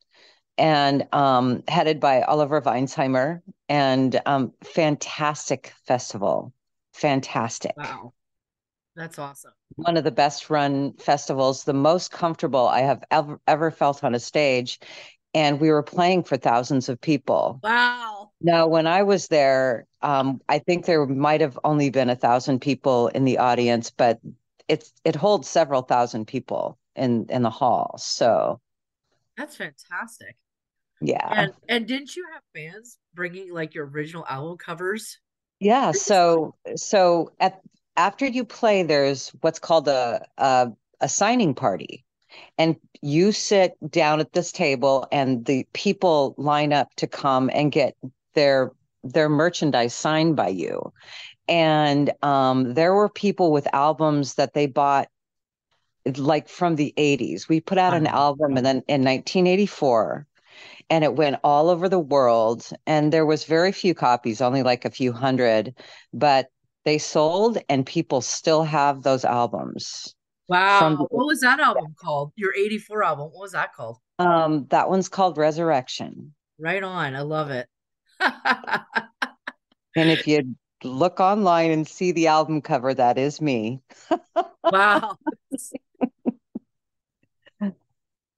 and 0.56 1.06
um, 1.12 1.62
headed 1.68 2.00
by 2.00 2.22
Oliver 2.22 2.62
Weinzheimer 2.62 3.42
and 3.68 4.20
um, 4.24 4.52
fantastic 4.62 5.72
festival. 5.86 6.52
Fantastic. 6.92 7.76
Wow. 7.76 8.14
That's 8.96 9.18
awesome. 9.18 9.52
One 9.74 9.96
of 9.96 10.04
the 10.04 10.12
best 10.12 10.50
run 10.50 10.94
festivals, 10.94 11.64
the 11.64 11.74
most 11.74 12.12
comfortable 12.12 12.68
I 12.68 12.80
have 12.80 13.02
ever 13.10 13.40
ever 13.48 13.70
felt 13.72 14.04
on 14.04 14.14
a 14.14 14.20
stage. 14.20 14.78
And 15.34 15.60
we 15.60 15.70
were 15.70 15.82
playing 15.82 16.22
for 16.22 16.36
thousands 16.36 16.88
of 16.88 17.00
people. 17.00 17.58
Wow. 17.64 18.30
Now, 18.40 18.68
when 18.68 18.86
I 18.86 19.02
was 19.02 19.26
there, 19.26 19.86
um, 20.00 20.40
I 20.48 20.60
think 20.60 20.86
there 20.86 21.04
might 21.06 21.40
have 21.40 21.58
only 21.64 21.90
been 21.90 22.08
a 22.08 22.14
thousand 22.14 22.60
people 22.60 23.08
in 23.08 23.24
the 23.24 23.38
audience, 23.38 23.90
but 23.90 24.20
it's 24.68 24.92
it 25.04 25.16
holds 25.16 25.48
several 25.48 25.82
thousand 25.82 26.26
people 26.26 26.78
in 26.96 27.26
in 27.28 27.42
the 27.42 27.50
hall. 27.50 27.96
So 27.98 28.60
that's 29.36 29.56
fantastic. 29.56 30.36
Yeah. 31.00 31.28
And 31.30 31.52
and 31.68 31.86
didn't 31.86 32.16
you 32.16 32.24
have 32.32 32.42
fans 32.54 32.98
bringing 33.14 33.52
like 33.52 33.74
your 33.74 33.86
original 33.86 34.24
album 34.28 34.56
covers? 34.58 35.18
Yeah. 35.60 35.92
So 35.92 36.54
so 36.76 37.32
at 37.40 37.60
after 37.96 38.26
you 38.26 38.44
play, 38.44 38.82
there's 38.82 39.28
what's 39.40 39.58
called 39.58 39.88
a, 39.88 40.24
a, 40.38 40.72
a 41.00 41.08
signing 41.08 41.54
party. 41.54 42.04
And 42.58 42.76
you 43.00 43.30
sit 43.30 43.74
down 43.90 44.18
at 44.18 44.32
this 44.32 44.50
table 44.50 45.06
and 45.12 45.44
the 45.44 45.66
people 45.72 46.34
line 46.36 46.72
up 46.72 46.92
to 46.96 47.06
come 47.06 47.50
and 47.52 47.70
get 47.70 47.96
their 48.34 48.72
their 49.04 49.28
merchandise 49.28 49.94
signed 49.94 50.34
by 50.34 50.48
you. 50.48 50.92
And 51.48 52.12
um, 52.22 52.74
there 52.74 52.94
were 52.94 53.08
people 53.08 53.52
with 53.52 53.72
albums 53.74 54.34
that 54.34 54.54
they 54.54 54.66
bought 54.66 55.08
like 56.16 56.48
from 56.48 56.76
the 56.76 56.92
80s. 56.96 57.48
We 57.48 57.60
put 57.60 57.78
out 57.78 57.94
an 57.94 58.06
album 58.06 58.56
and 58.56 58.66
then 58.66 58.76
in 58.88 59.02
1984 59.04 60.26
and 60.90 61.04
it 61.04 61.14
went 61.14 61.40
all 61.42 61.70
over 61.70 61.88
the 61.88 61.98
world 61.98 62.68
and 62.86 63.12
there 63.12 63.26
was 63.26 63.44
very 63.44 63.72
few 63.72 63.94
copies, 63.94 64.40
only 64.40 64.62
like 64.62 64.84
a 64.84 64.90
few 64.90 65.12
hundred, 65.12 65.74
but 66.12 66.48
they 66.84 66.98
sold 66.98 67.58
and 67.68 67.86
people 67.86 68.20
still 68.20 68.62
have 68.64 69.02
those 69.02 69.24
albums. 69.24 70.14
Wow. 70.48 70.90
The, 70.90 71.04
what 71.04 71.26
was 71.26 71.40
that 71.40 71.58
album 71.58 71.94
called? 71.98 72.32
Your 72.36 72.54
84 72.54 73.02
album. 73.02 73.30
What 73.32 73.40
was 73.40 73.52
that 73.52 73.72
called? 73.72 73.96
Um, 74.18 74.66
that 74.68 74.90
one's 74.90 75.08
called 75.08 75.38
Resurrection. 75.38 76.34
Right 76.58 76.82
on. 76.82 77.16
I 77.16 77.22
love 77.22 77.50
it. 77.50 77.66
and 78.20 80.10
if 80.10 80.26
you 80.26 80.54
look 80.84 81.20
online 81.20 81.70
and 81.70 81.86
see 81.86 82.12
the 82.12 82.26
album 82.28 82.60
cover, 82.60 82.94
that 82.94 83.18
is 83.18 83.40
me. 83.40 83.80
wow. 84.64 85.16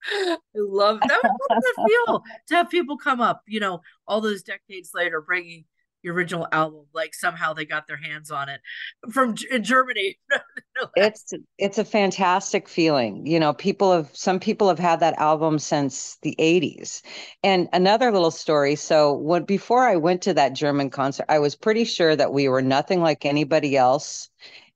I 0.08 0.36
love 0.54 1.00
that. 1.00 1.20
What 1.22 1.50
does 1.50 1.64
it 1.64 1.88
feel 1.88 2.24
to 2.48 2.54
have 2.54 2.70
people 2.70 2.96
come 2.96 3.20
up, 3.20 3.42
you 3.46 3.60
know, 3.60 3.82
all 4.06 4.20
those 4.20 4.42
decades 4.42 4.92
later, 4.94 5.20
bringing 5.20 5.64
original 6.10 6.46
album 6.52 6.86
like 6.94 7.14
somehow 7.14 7.52
they 7.52 7.64
got 7.64 7.86
their 7.86 7.96
hands 7.96 8.30
on 8.30 8.48
it 8.48 8.60
from 9.12 9.34
in 9.50 9.64
germany. 9.64 10.18
It's 10.94 11.32
it's 11.56 11.78
a 11.78 11.84
fantastic 11.84 12.68
feeling 12.68 13.26
you 13.26 13.40
know 13.40 13.54
people 13.54 13.92
have 13.92 14.10
some 14.12 14.38
people 14.38 14.68
have 14.68 14.78
had 14.78 15.00
that 15.00 15.18
album 15.18 15.58
since 15.58 16.18
the 16.20 16.36
80s 16.38 17.00
and 17.42 17.68
another 17.72 18.12
little 18.12 18.30
story 18.30 18.74
so 18.74 19.14
when 19.14 19.44
before 19.44 19.84
i 19.86 19.96
went 19.96 20.20
to 20.22 20.34
that 20.34 20.52
german 20.52 20.90
concert 20.90 21.24
i 21.30 21.38
was 21.38 21.54
pretty 21.54 21.84
sure 21.84 22.14
that 22.14 22.32
we 22.32 22.46
were 22.48 22.60
nothing 22.60 23.00
like 23.00 23.24
anybody 23.24 23.74
else 23.74 24.28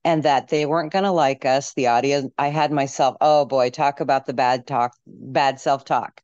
and 0.03 0.23
that 0.23 0.47
they 0.47 0.65
weren't 0.65 0.91
going 0.91 1.03
to 1.03 1.11
like 1.11 1.45
us. 1.45 1.73
The 1.73 1.87
audience 1.87 2.31
i 2.37 2.47
had 2.47 2.71
myself 2.71 3.15
oh 3.21 3.45
boy 3.45 3.69
talk 3.69 3.99
about 3.99 4.25
the 4.25 4.33
bad 4.33 4.65
talk 4.65 4.95
bad 5.05 5.59
self 5.59 5.85
talk 5.85 6.21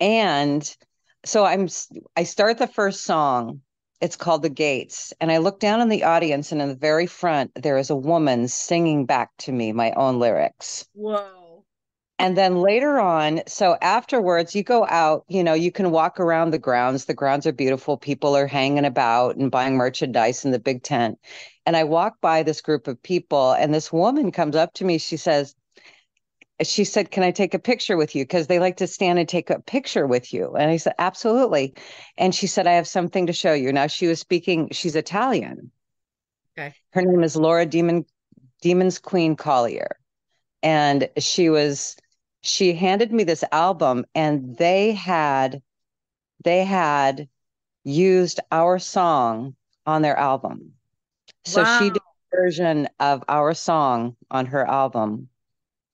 and 0.00 0.76
so 1.24 1.44
i'm 1.44 1.68
i 2.16 2.24
start 2.24 2.58
the 2.58 2.66
first 2.66 3.04
song 3.04 3.60
it's 4.00 4.16
called 4.16 4.42
The 4.42 4.48
Gates. 4.48 5.12
And 5.20 5.30
I 5.30 5.38
look 5.38 5.60
down 5.60 5.80
in 5.80 5.88
the 5.88 6.04
audience, 6.04 6.52
and 6.52 6.62
in 6.62 6.68
the 6.68 6.74
very 6.74 7.06
front, 7.06 7.50
there 7.54 7.78
is 7.78 7.90
a 7.90 7.96
woman 7.96 8.48
singing 8.48 9.06
back 9.06 9.30
to 9.38 9.52
me 9.52 9.72
my 9.72 9.92
own 9.92 10.18
lyrics. 10.18 10.86
Whoa. 10.94 11.64
And 12.18 12.36
then 12.36 12.60
later 12.60 13.00
on, 13.00 13.40
so 13.46 13.78
afterwards, 13.80 14.54
you 14.54 14.62
go 14.62 14.86
out, 14.86 15.24
you 15.28 15.42
know, 15.42 15.54
you 15.54 15.72
can 15.72 15.90
walk 15.90 16.20
around 16.20 16.50
the 16.50 16.58
grounds. 16.58 17.06
The 17.06 17.14
grounds 17.14 17.46
are 17.46 17.52
beautiful. 17.52 17.96
People 17.96 18.36
are 18.36 18.46
hanging 18.46 18.84
about 18.84 19.36
and 19.36 19.50
buying 19.50 19.76
merchandise 19.76 20.44
in 20.44 20.50
the 20.50 20.58
big 20.58 20.82
tent. 20.82 21.18
And 21.64 21.78
I 21.78 21.84
walk 21.84 22.20
by 22.20 22.42
this 22.42 22.60
group 22.60 22.88
of 22.88 23.02
people, 23.02 23.52
and 23.52 23.72
this 23.72 23.90
woman 23.90 24.32
comes 24.32 24.54
up 24.54 24.74
to 24.74 24.84
me. 24.84 24.98
She 24.98 25.16
says, 25.16 25.54
she 26.62 26.84
said, 26.84 27.10
Can 27.10 27.22
I 27.22 27.30
take 27.30 27.54
a 27.54 27.58
picture 27.58 27.96
with 27.96 28.14
you? 28.14 28.24
Because 28.24 28.46
they 28.46 28.58
like 28.58 28.76
to 28.78 28.86
stand 28.86 29.18
and 29.18 29.28
take 29.28 29.50
a 29.50 29.60
picture 29.60 30.06
with 30.06 30.32
you. 30.32 30.54
And 30.56 30.70
I 30.70 30.76
said, 30.76 30.94
Absolutely. 30.98 31.74
And 32.18 32.34
she 32.34 32.46
said, 32.46 32.66
I 32.66 32.72
have 32.72 32.86
something 32.86 33.26
to 33.26 33.32
show 33.32 33.52
you. 33.52 33.72
Now 33.72 33.86
she 33.86 34.06
was 34.06 34.20
speaking, 34.20 34.68
she's 34.70 34.96
Italian. 34.96 35.70
Okay. 36.58 36.74
Her 36.90 37.02
name 37.02 37.22
is 37.22 37.36
Laura 37.36 37.64
Demon 37.64 38.04
Demons 38.60 38.98
Queen 38.98 39.36
Collier. 39.36 39.96
And 40.62 41.08
she 41.18 41.48
was 41.48 41.96
she 42.42 42.74
handed 42.74 43.12
me 43.12 43.24
this 43.24 43.44
album 43.52 44.04
and 44.14 44.56
they 44.56 44.92
had 44.92 45.62
they 46.44 46.64
had 46.64 47.28
used 47.84 48.40
our 48.52 48.78
song 48.78 49.54
on 49.86 50.02
their 50.02 50.16
album. 50.16 50.72
So 51.44 51.62
wow. 51.62 51.78
she 51.78 51.90
did 51.90 52.02
a 52.02 52.36
version 52.36 52.88
of 52.98 53.24
our 53.28 53.54
song 53.54 54.16
on 54.30 54.46
her 54.46 54.66
album 54.66 55.29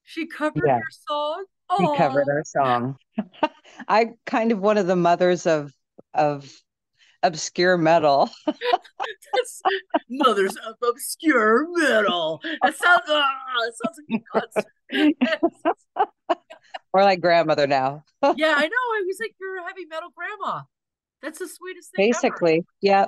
she 0.06 0.26
covered 0.26 0.62
yeah. 0.64 0.76
her 0.78 0.82
song. 1.08 1.44
Aww. 1.68 1.78
She 1.78 1.98
covered 1.98 2.26
her 2.28 2.44
song. 2.46 2.96
I 3.88 4.10
kind 4.24 4.52
of 4.52 4.60
one 4.60 4.78
of 4.78 4.86
the 4.86 4.96
mothers 4.96 5.46
of 5.46 5.72
of 6.14 6.50
obscure 7.24 7.76
metal. 7.76 8.30
mothers 10.08 10.56
of 10.64 10.76
obscure 10.88 11.66
metal. 11.72 12.40
It 12.44 12.76
sounds, 12.76 13.02
ah, 13.08 13.30
oh, 13.58 13.68
it 13.68 13.74
sounds 13.84 13.98
like 14.08 14.22
a 14.22 15.10
concert. 15.20 15.46
or 16.92 17.02
like 17.02 17.20
grandmother 17.20 17.66
now. 17.66 18.04
yeah, 18.36 18.54
I 18.56 18.62
know. 18.62 18.68
I 18.68 19.02
was 19.06 19.18
like 19.20 19.34
your 19.40 19.66
heavy 19.66 19.86
metal 19.86 20.10
grandma. 20.14 20.62
That's 21.20 21.40
the 21.40 21.48
sweetest 21.48 21.96
thing. 21.96 22.12
Basically, 22.12 22.54
ever. 22.54 22.64
yeah. 22.80 23.06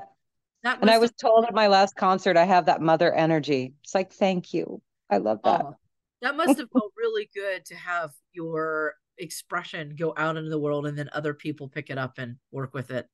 and 0.64 0.90
I 0.90 0.98
was 0.98 1.12
told 1.12 1.44
at 1.44 1.54
my 1.54 1.68
last 1.68 1.94
concert 1.94 2.36
I 2.36 2.44
have 2.44 2.66
that 2.66 2.80
mother 2.80 3.12
energy. 3.12 3.74
It's 3.84 3.94
like, 3.94 4.12
thank 4.12 4.52
you. 4.52 4.82
I 5.08 5.18
love 5.18 5.38
that. 5.44 5.62
Oh, 5.64 5.76
that 6.22 6.37
must 6.37 6.58
have 6.58 6.70
felt 6.70 6.92
really 6.96 7.30
good 7.34 7.64
to 7.66 7.75
have 7.75 8.10
your 8.32 8.94
expression 9.18 9.94
go 9.98 10.14
out 10.16 10.37
into 10.37 10.50
the 10.50 10.58
world 10.58 10.87
and 10.87 10.96
then 10.96 11.08
other 11.12 11.34
people 11.34 11.68
pick 11.68 11.90
it 11.90 11.98
up 11.98 12.18
and 12.18 12.37
work 12.52 12.75
with 12.75 12.90
it. 12.90 13.06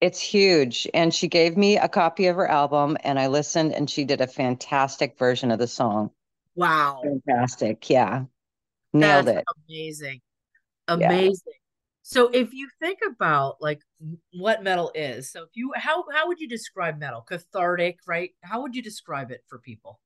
It's 0.00 0.20
huge. 0.20 0.88
And 0.94 1.14
she 1.14 1.28
gave 1.28 1.56
me 1.56 1.78
a 1.78 1.88
copy 1.88 2.26
of 2.26 2.36
her 2.36 2.48
album 2.48 2.96
and 3.04 3.18
I 3.18 3.28
listened 3.28 3.72
and 3.72 3.88
she 3.88 4.04
did 4.04 4.20
a 4.20 4.26
fantastic 4.26 5.16
version 5.18 5.50
of 5.50 5.58
the 5.58 5.68
song. 5.68 6.10
Wow. 6.56 7.02
Fantastic. 7.04 7.88
Yeah. 7.88 8.24
Nailed 8.92 9.26
That's 9.26 9.38
it. 9.38 9.44
Amazing. 9.68 10.20
Amazing. 10.88 11.54
So 12.02 12.28
if 12.28 12.52
you 12.52 12.68
think 12.80 12.98
about 13.08 13.56
like 13.60 13.80
what 14.34 14.62
metal 14.62 14.90
is, 14.94 15.30
so 15.30 15.44
if 15.44 15.50
you 15.54 15.72
how 15.76 16.04
how 16.12 16.26
would 16.26 16.40
you 16.40 16.48
describe 16.48 16.98
metal? 16.98 17.22
Cathartic, 17.22 18.00
right? 18.06 18.30
How 18.42 18.60
would 18.62 18.74
you 18.74 18.82
describe 18.82 19.30
it 19.30 19.44
for 19.46 19.58
people? 19.60 20.00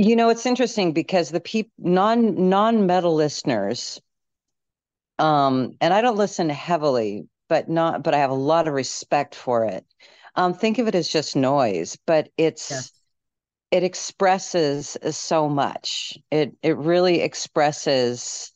You 0.00 0.16
know, 0.16 0.30
it's 0.30 0.46
interesting 0.46 0.92
because 0.94 1.28
the 1.28 1.40
people 1.40 1.72
non 1.78 2.48
non-metal 2.48 3.14
listeners, 3.14 4.00
um, 5.18 5.76
and 5.80 5.92
I 5.92 6.00
don't 6.00 6.16
listen 6.16 6.48
heavily, 6.48 7.28
but 7.50 7.68
not 7.68 8.02
but 8.02 8.14
I 8.14 8.18
have 8.18 8.30
a 8.30 8.34
lot 8.34 8.66
of 8.66 8.72
respect 8.72 9.34
for 9.34 9.66
it. 9.66 9.84
Um, 10.36 10.54
think 10.54 10.78
of 10.78 10.88
it 10.88 10.94
as 10.94 11.06
just 11.06 11.36
noise, 11.36 11.98
but 12.06 12.30
it's 12.38 12.70
Yes. 12.70 12.92
it 13.70 13.84
expresses 13.84 14.96
so 15.10 15.48
much. 15.50 16.18
It 16.30 16.56
it 16.62 16.76
really 16.78 17.20
expresses 17.20 18.52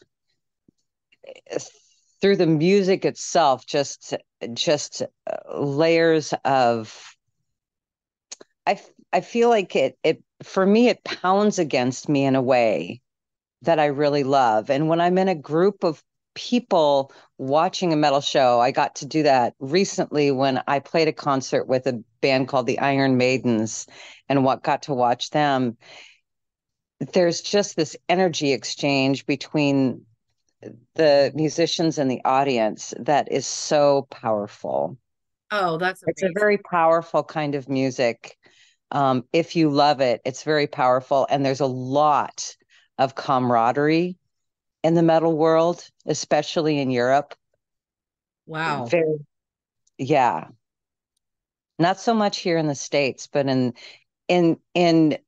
through 2.20 2.36
the 2.36 2.46
music 2.46 3.04
itself, 3.04 3.66
just 3.66 4.14
just 4.54 5.02
uh, 5.02 5.60
layers 5.60 6.32
of. 6.44 7.16
I, 8.66 8.80
I 9.12 9.20
feel 9.20 9.50
like 9.50 9.76
it 9.76 9.98
it 10.02 10.22
for 10.44 10.64
me 10.64 10.88
it 10.88 11.04
pounds 11.04 11.58
against 11.58 12.08
me 12.08 12.24
in 12.24 12.36
a 12.36 12.42
way 12.42 13.00
that 13.62 13.78
I 13.78 13.86
really 13.86 14.24
love. 14.24 14.70
And 14.70 14.88
when 14.88 15.00
I'm 15.00 15.18
in 15.18 15.28
a 15.28 15.34
group 15.34 15.84
of 15.84 16.02
people 16.34 17.12
watching 17.38 17.92
a 17.92 17.96
metal 17.96 18.20
show, 18.20 18.60
I 18.60 18.70
got 18.70 18.96
to 18.96 19.06
do 19.06 19.22
that 19.22 19.54
recently 19.58 20.30
when 20.30 20.62
I 20.66 20.80
played 20.80 21.08
a 21.08 21.12
concert 21.12 21.66
with 21.66 21.86
a 21.86 22.02
band 22.20 22.48
called 22.48 22.66
the 22.66 22.78
Iron 22.80 23.16
Maidens 23.16 23.86
and 24.28 24.44
what 24.44 24.62
got 24.62 24.82
to 24.82 24.94
watch 24.94 25.30
them. 25.30 25.76
There's 27.12 27.40
just 27.40 27.76
this 27.76 27.96
energy 28.08 28.52
exchange 28.52 29.26
between 29.26 30.04
the 30.94 31.32
musicians 31.34 31.98
and 31.98 32.10
the 32.10 32.22
audience 32.24 32.94
that 32.98 33.30
is 33.30 33.46
so 33.46 34.06
powerful. 34.10 34.96
Oh, 35.50 35.78
that's 35.78 36.02
It's 36.06 36.22
a 36.22 36.32
very 36.34 36.58
powerful 36.58 37.22
kind 37.22 37.54
of 37.54 37.68
music. 37.68 38.38
Um, 38.94 39.24
if 39.32 39.56
you 39.56 39.70
love 39.70 40.00
it, 40.00 40.22
it's 40.24 40.44
very 40.44 40.68
powerful. 40.68 41.26
And 41.28 41.44
there's 41.44 41.60
a 41.60 41.66
lot 41.66 42.56
of 42.96 43.16
camaraderie 43.16 44.16
in 44.84 44.94
the 44.94 45.02
metal 45.02 45.36
world, 45.36 45.84
especially 46.06 46.78
in 46.78 46.90
Europe. 46.90 47.34
wow. 48.46 48.86
Very, 48.86 49.18
yeah. 49.98 50.46
Not 51.78 51.98
so 51.98 52.14
much 52.14 52.38
here 52.38 52.56
in 52.56 52.68
the 52.68 52.74
States, 52.76 53.26
but 53.26 53.48
in 53.48 53.74
in 54.28 54.58
in 54.74 55.18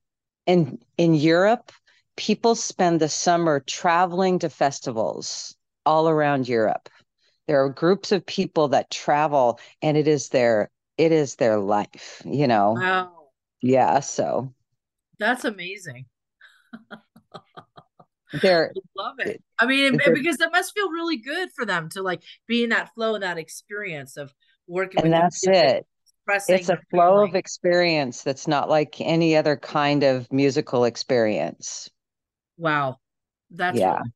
in 0.46 0.78
in 0.96 1.14
Europe, 1.14 1.72
people 2.16 2.54
spend 2.54 3.00
the 3.00 3.08
summer 3.08 3.58
traveling 3.58 4.38
to 4.38 4.48
festivals 4.48 5.56
all 5.84 6.08
around 6.08 6.48
Europe. 6.48 6.88
There 7.48 7.64
are 7.64 7.68
groups 7.68 8.12
of 8.12 8.24
people 8.26 8.68
that 8.68 8.92
travel 8.92 9.58
and 9.82 9.96
it 9.96 10.06
is 10.06 10.28
their 10.28 10.70
it 10.98 11.10
is 11.10 11.34
their 11.34 11.58
life, 11.58 12.22
you 12.24 12.46
know. 12.46 12.74
Wow. 12.74 13.15
Yeah, 13.66 14.00
so 14.00 14.52
That's 15.18 15.44
amazing. 15.44 16.06
they're 18.42 18.72
I 18.76 18.80
love 18.96 19.14
it. 19.18 19.42
I 19.58 19.66
mean, 19.66 19.96
because 19.96 20.40
it 20.40 20.52
must 20.52 20.74
feel 20.74 20.90
really 20.90 21.16
good 21.16 21.48
for 21.54 21.64
them 21.64 21.88
to 21.90 22.02
like 22.02 22.22
be 22.46 22.64
in 22.64 22.70
that 22.70 22.92
flow 22.94 23.14
and 23.14 23.22
that 23.22 23.38
experience 23.38 24.16
of 24.16 24.32
working 24.66 25.02
and 25.02 25.12
that's 25.12 25.46
it. 25.46 25.86
It's 26.48 26.68
a 26.68 26.78
flow 26.90 27.24
of 27.24 27.34
experience 27.34 28.22
that's 28.22 28.48
not 28.48 28.68
like 28.68 29.00
any 29.00 29.36
other 29.36 29.56
kind 29.56 30.02
of 30.02 30.30
musical 30.32 30.84
experience. 30.84 31.88
Wow. 32.56 32.98
That's 33.50 33.78
Yeah. 33.78 33.98
really- 33.98 34.12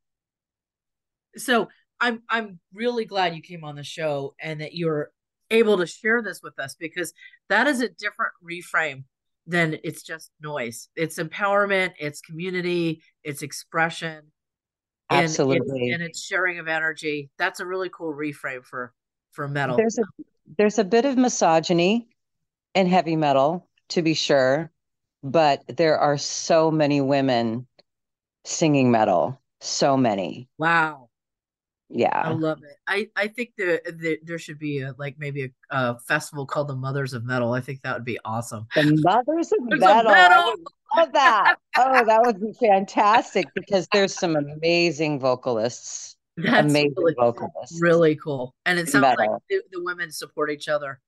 so 1.37 1.69
I'm 2.01 2.23
I'm 2.29 2.59
really 2.75 3.05
glad 3.05 3.37
you 3.37 3.43
came 3.43 3.63
on 3.63 3.77
the 3.77 3.85
show 3.85 4.35
and 4.41 4.61
that 4.61 4.75
you're 4.75 5.13
able 5.51 5.79
to 5.79 5.87
share 5.87 6.23
this 6.23 6.41
with 6.43 6.59
us 6.59 6.75
because 6.75 7.13
that 7.49 7.67
is 7.67 7.81
a 7.81 7.89
different 7.89 8.33
reframe 8.43 9.05
than 9.51 9.79
it's 9.85 10.03
just 10.03 10.31
noise. 10.41 10.89
It's 10.97 11.19
empowerment, 11.19 11.93
it's 11.99 12.21
community, 12.21 13.03
it's 13.25 13.43
expression, 13.43 14.23
and 15.11 15.25
it's, 15.25 15.33
Absolutely. 15.33 15.91
and 15.91 16.03
it's 16.03 16.25
sharing 16.25 16.59
of 16.59 16.69
energy. 16.69 17.31
That's 17.39 17.61
a 17.61 17.67
really 17.67 17.91
cool 17.91 18.15
reframe 18.15 18.65
for 18.65 18.93
for 19.33 19.49
metal. 19.49 19.77
There's 19.77 19.99
a 19.99 20.05
there's 20.57 20.79
a 20.79 20.85
bit 20.85 21.05
of 21.05 21.17
misogyny 21.17 22.09
in 22.75 22.87
heavy 22.87 23.17
metal, 23.17 23.69
to 23.91 24.03
be 24.03 24.15
sure, 24.15 24.71
but 25.23 25.63
there 25.67 25.99
are 25.99 26.17
so 26.17 26.71
many 26.71 27.01
women 27.01 27.67
singing 28.45 28.91
metal. 28.91 29.41
So 29.61 29.97
many. 29.97 30.49
Wow. 30.57 31.10
Yeah 31.93 32.23
i 32.25 32.31
love 32.31 32.63
it. 32.63 32.77
I 32.87 33.09
I 33.17 33.27
think 33.29 33.53
there 33.59 33.81
there, 33.93 34.17
there 34.23 34.39
should 34.39 34.59
be 34.59 34.81
a 34.81 34.95
like 34.99 35.17
maybe 35.19 35.45
a, 35.45 35.51
a 35.71 35.99
festival 35.99 36.47
called 36.47 36.69
the 36.69 36.77
Mothers 36.77 37.13
of 37.15 37.25
Metal. 37.25 37.53
I 37.53 37.61
think 37.61 37.83
that 37.83 37.95
would 37.95 38.05
be 38.05 38.19
awesome. 38.25 38.67
The 38.75 38.99
mothers 39.03 39.53
of 39.53 39.59
There's 39.69 39.81
metal. 39.81 40.13
Metal. 40.13 40.55
love 40.97 41.13
that. 41.13 41.57
Oh, 41.77 42.05
that 42.05 42.23
would 42.23 42.41
be 42.41 42.53
fantastic 42.61 43.47
because 43.55 43.89
there's 43.93 44.15
some 44.15 44.37
amazing 44.37 45.19
vocalists. 45.21 46.17
That's 46.37 46.71
amazing 46.71 46.95
really, 46.97 47.15
vocalists. 47.19 47.81
really 47.81 48.17
cool. 48.17 48.55
And 48.65 48.79
it 48.79 48.89
sounds 48.89 49.17
like 49.19 49.31
the, 49.49 49.63
the 49.73 49.83
women 49.83 50.11
support 50.11 50.51
each 50.51 50.69
other. 50.69 51.01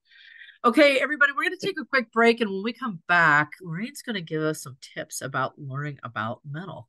Okay, 0.65 1.01
everybody, 1.01 1.33
we're 1.33 1.43
going 1.45 1.59
to 1.59 1.67
take 1.67 1.81
a 1.81 1.85
quick 1.85 2.13
break. 2.13 2.41
And 2.41 2.51
when 2.51 2.63
we 2.63 2.73
come 2.73 3.01
back, 3.09 3.51
Lorraine's 3.61 4.03
going 4.03 4.15
to 4.15 4.21
give 4.21 4.43
us 4.43 4.63
some 4.63 4.77
tips 4.81 5.21
about 5.21 5.59
learning 5.59 5.99
about 6.05 6.41
metal. 6.49 6.89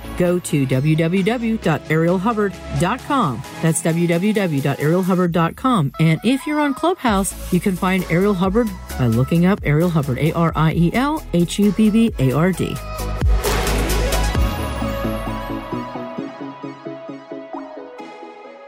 go 0.17 0.39
to 0.39 0.65
www.arielhubbard.com. 0.65 3.41
That's 3.61 3.81
www.arielhubbard.com. 3.81 5.91
And 5.99 6.19
if 6.23 6.47
you're 6.47 6.59
on 6.59 6.73
Clubhouse, 6.73 7.53
you 7.53 7.59
can 7.59 7.75
find 7.75 8.05
Ariel 8.09 8.33
Hubbard 8.33 8.69
by 8.97 9.07
looking 9.07 9.45
up 9.45 9.59
Ariel 9.63 9.89
Hubbard, 9.89 10.17
A 10.19 10.31
R 10.33 10.51
I 10.55 10.73
E 10.73 10.91
L 10.93 11.23
H 11.33 11.59
U 11.59 11.71
B 11.71 11.89
B 11.89 12.13
A 12.19 12.31
R 12.31 12.51
D. 12.51 12.75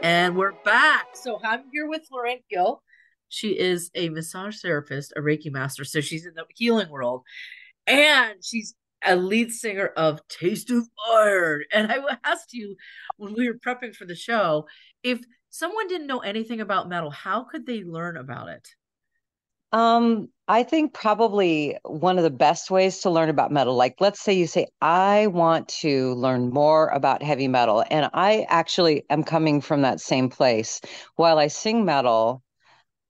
And 0.02 0.36
we're 0.36 0.52
back. 0.64 1.06
So 1.14 1.40
I'm 1.42 1.64
here 1.72 1.88
with 1.88 2.02
Lorraine 2.12 2.42
Gill. 2.50 2.82
She 3.30 3.58
is 3.58 3.90
a 3.94 4.10
massage 4.10 4.60
therapist, 4.60 5.12
a 5.16 5.20
Reiki 5.20 5.50
master. 5.50 5.84
So 5.84 6.00
she's 6.00 6.26
in 6.26 6.34
the 6.34 6.44
healing 6.54 6.90
world. 6.90 7.22
And 7.86 8.44
she's 8.44 8.74
a 9.04 9.16
lead 9.16 9.52
singer 9.52 9.86
of 9.86 10.20
Taist 10.28 10.70
of 10.70 10.88
Iron. 11.10 11.64
And 11.72 11.90
I 11.90 11.98
asked 12.24 12.52
you 12.52 12.76
when 13.16 13.34
we 13.34 13.48
were 13.48 13.58
prepping 13.58 13.94
for 13.94 14.04
the 14.04 14.14
show 14.14 14.66
if 15.02 15.20
someone 15.50 15.86
didn't 15.86 16.06
know 16.06 16.20
anything 16.20 16.60
about 16.60 16.88
metal, 16.88 17.10
how 17.10 17.44
could 17.44 17.66
they 17.66 17.84
learn 17.84 18.16
about 18.16 18.48
it? 18.48 18.68
Um, 19.72 20.28
I 20.46 20.62
think 20.62 20.94
probably 20.94 21.76
one 21.84 22.16
of 22.16 22.22
the 22.22 22.30
best 22.30 22.70
ways 22.70 23.00
to 23.00 23.10
learn 23.10 23.28
about 23.28 23.50
metal, 23.50 23.74
like 23.74 23.96
let's 23.98 24.20
say 24.20 24.32
you 24.32 24.46
say, 24.46 24.68
I 24.80 25.26
want 25.26 25.68
to 25.80 26.14
learn 26.14 26.50
more 26.50 26.88
about 26.88 27.22
heavy 27.24 27.48
metal. 27.48 27.84
And 27.90 28.08
I 28.14 28.46
actually 28.48 29.04
am 29.10 29.24
coming 29.24 29.60
from 29.60 29.82
that 29.82 30.00
same 30.00 30.28
place. 30.28 30.80
While 31.16 31.38
I 31.38 31.48
sing 31.48 31.84
metal, 31.84 32.42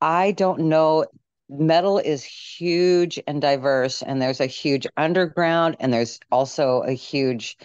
I 0.00 0.32
don't 0.32 0.60
know. 0.60 1.04
Metal 1.48 1.98
is 1.98 2.24
huge 2.24 3.20
and 3.26 3.40
diverse, 3.40 4.02
and 4.02 4.20
there's 4.20 4.40
a 4.40 4.46
huge 4.46 4.86
underground, 4.96 5.76
and 5.80 5.92
there's 5.92 6.18
also 6.30 6.82
a 6.82 6.92
huge 6.92 7.56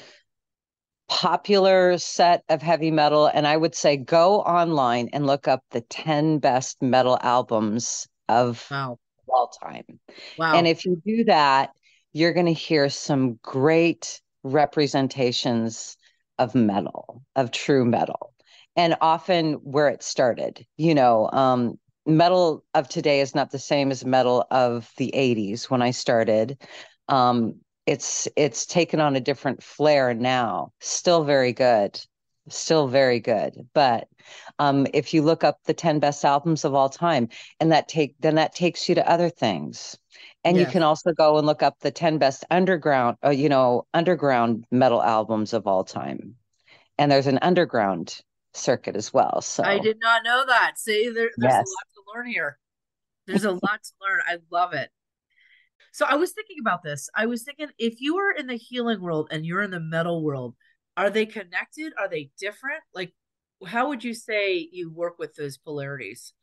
popular 1.08 1.98
set 1.98 2.44
of 2.50 2.62
heavy 2.62 2.92
metal. 2.92 3.28
And 3.28 3.48
I 3.48 3.58
would 3.58 3.76
say 3.76 3.98
go 3.98 4.42
online 4.42 5.10
and 5.13 5.26
look 5.26 5.48
up 5.48 5.63
the 5.72 5.82
10 5.82 6.39
best 6.39 6.82
metal 6.82 7.18
albums 7.22 8.08
of 8.28 8.65
Wow. 8.70 9.00
all 9.28 9.48
time. 9.48 10.00
Wow. 10.38 10.56
And 10.56 10.68
if 10.68 10.86
you 10.86 11.02
do 11.06 11.24
that, 11.26 11.72
you're 12.13 12.34
going 12.34 12.46
to 12.46 12.54
hear 12.54 12.89
some 12.89 13.39
great 13.42 14.22
representations 14.44 15.98
of 16.38 16.56
metal, 16.56 17.24
of 17.36 17.52
true 17.52 17.86
metal. 17.86 18.34
and 18.76 18.96
often 19.02 19.54
where 19.56 19.89
it 19.89 20.02
started. 20.04 20.65
You 20.78 20.96
know, 20.96 21.30
um, 21.32 21.80
metal 22.10 22.63
of 22.74 22.89
today 22.89 23.22
is 23.22 23.36
not 23.36 23.52
the 23.52 23.60
same 23.60 23.91
as 23.91 24.06
metal 24.06 24.45
of 24.52 24.91
the 24.98 25.12
80s 25.15 25.69
when 25.69 25.82
I 25.82 25.91
started. 25.91 26.58
Um, 27.08 27.56
it's 27.86 28.28
it's 28.36 28.65
taken 28.65 29.00
on 29.00 29.15
a 29.15 29.22
different 29.22 29.63
flair 29.63 30.13
now. 30.13 30.72
Still 30.80 31.24
very 31.24 31.54
good. 31.54 32.00
Still 32.50 32.88
very 32.88 33.19
good. 33.19 33.67
But 33.74 34.08
um, 34.60 34.88
if 34.93 35.13
you 35.13 35.22
look 35.22 35.43
up 35.43 35.60
the 35.65 35.74
10 35.74 36.00
best 36.00 36.24
albums 36.26 36.65
of 36.65 36.74
all 36.76 36.89
time, 36.89 37.30
and 37.60 37.72
that 37.72 37.88
take 37.88 38.15
then 38.19 38.36
that 38.36 38.54
takes 38.54 38.89
you 38.89 38.95
to 38.95 39.10
other 39.10 39.30
things. 39.30 39.98
And 40.43 40.56
yes. 40.56 40.67
you 40.67 40.72
can 40.72 40.84
also 40.84 41.12
go 41.12 41.38
and 41.38 41.45
look 41.45 41.63
up 41.63 41.80
the 41.80 41.91
10 41.91 42.17
best 42.17 42.45
underground, 42.50 43.17
uh, 43.26 43.30
you 43.30 43.50
know, 43.50 43.86
underground 43.93 44.65
metal 44.72 45.02
albums 45.02 45.54
of 45.54 45.67
all 45.67 45.84
time. 45.84 46.36
And 46.98 47.12
there's 47.12 47.28
an 47.28 47.39
underground 47.41 48.22
circuit 48.54 48.95
as 48.95 49.13
well. 49.13 49.41
So 49.41 49.63
I 49.63 49.80
did 49.80 49.98
not 50.02 50.24
know 50.24 50.45
that. 50.45 50.78
See, 50.78 51.10
there, 51.10 51.32
there's 51.38 51.54
yes. 51.54 51.56
a 51.56 51.58
lot 51.58 51.88
learn 52.13 52.28
here. 52.28 52.58
There's 53.28 53.45
a 53.45 53.52
lot 53.52 53.62
to 53.84 53.91
learn. 54.02 54.19
I 54.26 54.38
love 54.52 54.74
it. 54.74 54.89
So 55.91 56.06
I 56.06 56.15
was 56.15 56.32
thinking 56.32 56.58
about 56.60 56.84
this. 56.84 57.10
I 57.15 57.26
was 57.26 57.43
thinking 57.43 57.67
if 57.78 58.02
you 58.02 58.17
are 58.17 58.32
in 58.32 58.48
the 58.48 58.56
healing 58.56 59.02
world 59.02 59.30
and 59.32 59.45
you're 59.45 59.62
in 59.62 59.72
the 59.72 59.80
metal 59.80 60.24
world, 60.24 60.56
are 60.98 61.10
they 61.10 61.26
connected? 61.26 61.93
Are 61.98 62.10
they 62.10 62.32
different? 62.39 62.82
Like, 62.93 63.13
how 63.65 63.89
would 63.89 64.04
you 64.04 64.13
say 64.13 64.69
you 64.72 64.91
work 64.91 65.19
with 65.19 65.36
those 65.36 65.58
polarities? 65.58 66.34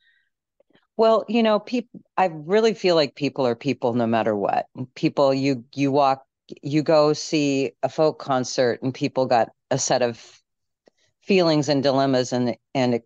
Well, 0.97 1.25
you 1.27 1.43
know, 1.43 1.59
people 1.59 2.01
I 2.17 2.25
really 2.33 2.73
feel 2.73 2.95
like 2.95 3.15
people 3.15 3.45
are 3.45 3.55
people 3.55 3.93
no 3.93 4.07
matter 4.07 4.35
what. 4.35 4.65
People 4.95 5.33
you 5.33 5.63
you 5.75 5.91
walk 5.91 6.23
you 6.61 6.81
go 6.81 7.13
see 7.13 7.71
a 7.83 7.89
folk 7.89 8.19
concert 8.19 8.81
and 8.81 8.93
people 8.93 9.25
got 9.25 9.49
a 9.69 9.77
set 9.77 10.01
of 10.01 10.41
feelings 11.21 11.69
and 11.69 11.83
dilemmas 11.83 12.33
and 12.33 12.55
and 12.73 13.01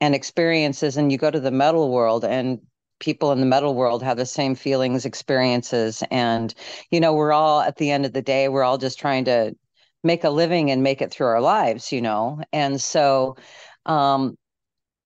and 0.00 0.14
experiences 0.14 0.96
and 0.96 1.10
you 1.10 1.18
go 1.18 1.30
to 1.30 1.40
the 1.40 1.50
metal 1.50 1.90
world 1.90 2.24
and 2.24 2.60
people 2.98 3.32
in 3.32 3.40
the 3.40 3.46
metal 3.46 3.74
world 3.74 4.02
have 4.02 4.16
the 4.16 4.26
same 4.26 4.54
feelings 4.54 5.04
experiences 5.04 6.02
and 6.10 6.54
you 6.90 7.00
know 7.00 7.12
we're 7.12 7.32
all 7.32 7.60
at 7.60 7.76
the 7.76 7.90
end 7.90 8.06
of 8.06 8.12
the 8.12 8.22
day 8.22 8.48
we're 8.48 8.62
all 8.62 8.78
just 8.78 8.98
trying 8.98 9.24
to 9.24 9.54
make 10.02 10.24
a 10.24 10.30
living 10.30 10.70
and 10.70 10.82
make 10.82 11.02
it 11.02 11.10
through 11.10 11.26
our 11.26 11.40
lives 11.40 11.92
you 11.92 12.00
know 12.00 12.40
and 12.52 12.80
so 12.80 13.36
um 13.84 14.36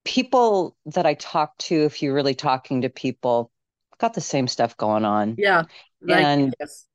people 0.05 0.77
that 0.87 1.07
I 1.07 1.15
talk 1.15 1.57
to, 1.59 1.85
if 1.85 2.03
you're 2.03 2.15
really 2.15 2.35
talking 2.35 2.83
to 2.83 2.89
people, 2.89 3.51
got 3.99 4.15
the 4.15 4.21
same 4.21 4.49
stuff 4.49 4.77
going 4.77 5.05
on. 5.05 5.37
Yeah. 5.39 5.65
Like, 6.01 6.25
and 6.25 6.55
yes. 6.59 6.87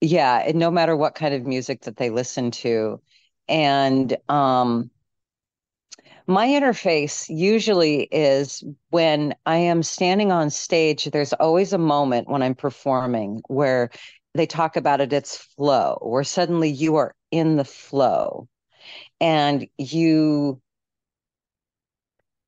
yeah, 0.00 0.44
and 0.46 0.58
no 0.58 0.70
matter 0.70 0.96
what 0.96 1.14
kind 1.14 1.34
of 1.34 1.44
music 1.44 1.82
that 1.82 1.96
they 1.96 2.10
listen 2.10 2.50
to. 2.52 3.00
And 3.48 4.16
um 4.28 4.90
my 6.26 6.46
interface 6.46 7.26
usually 7.28 8.02
is 8.04 8.64
when 8.90 9.34
I 9.46 9.56
am 9.56 9.82
standing 9.82 10.32
on 10.32 10.50
stage, 10.50 11.04
there's 11.06 11.32
always 11.34 11.72
a 11.72 11.78
moment 11.78 12.28
when 12.28 12.42
I'm 12.42 12.54
performing 12.54 13.42
where 13.48 13.90
they 14.34 14.46
talk 14.46 14.76
about 14.76 15.00
it, 15.00 15.12
it's 15.12 15.36
flow, 15.36 15.98
where 16.02 16.24
suddenly 16.24 16.70
you 16.70 16.96
are 16.96 17.14
in 17.30 17.56
the 17.56 17.64
flow. 17.64 18.48
And 19.20 19.66
you 19.78 20.60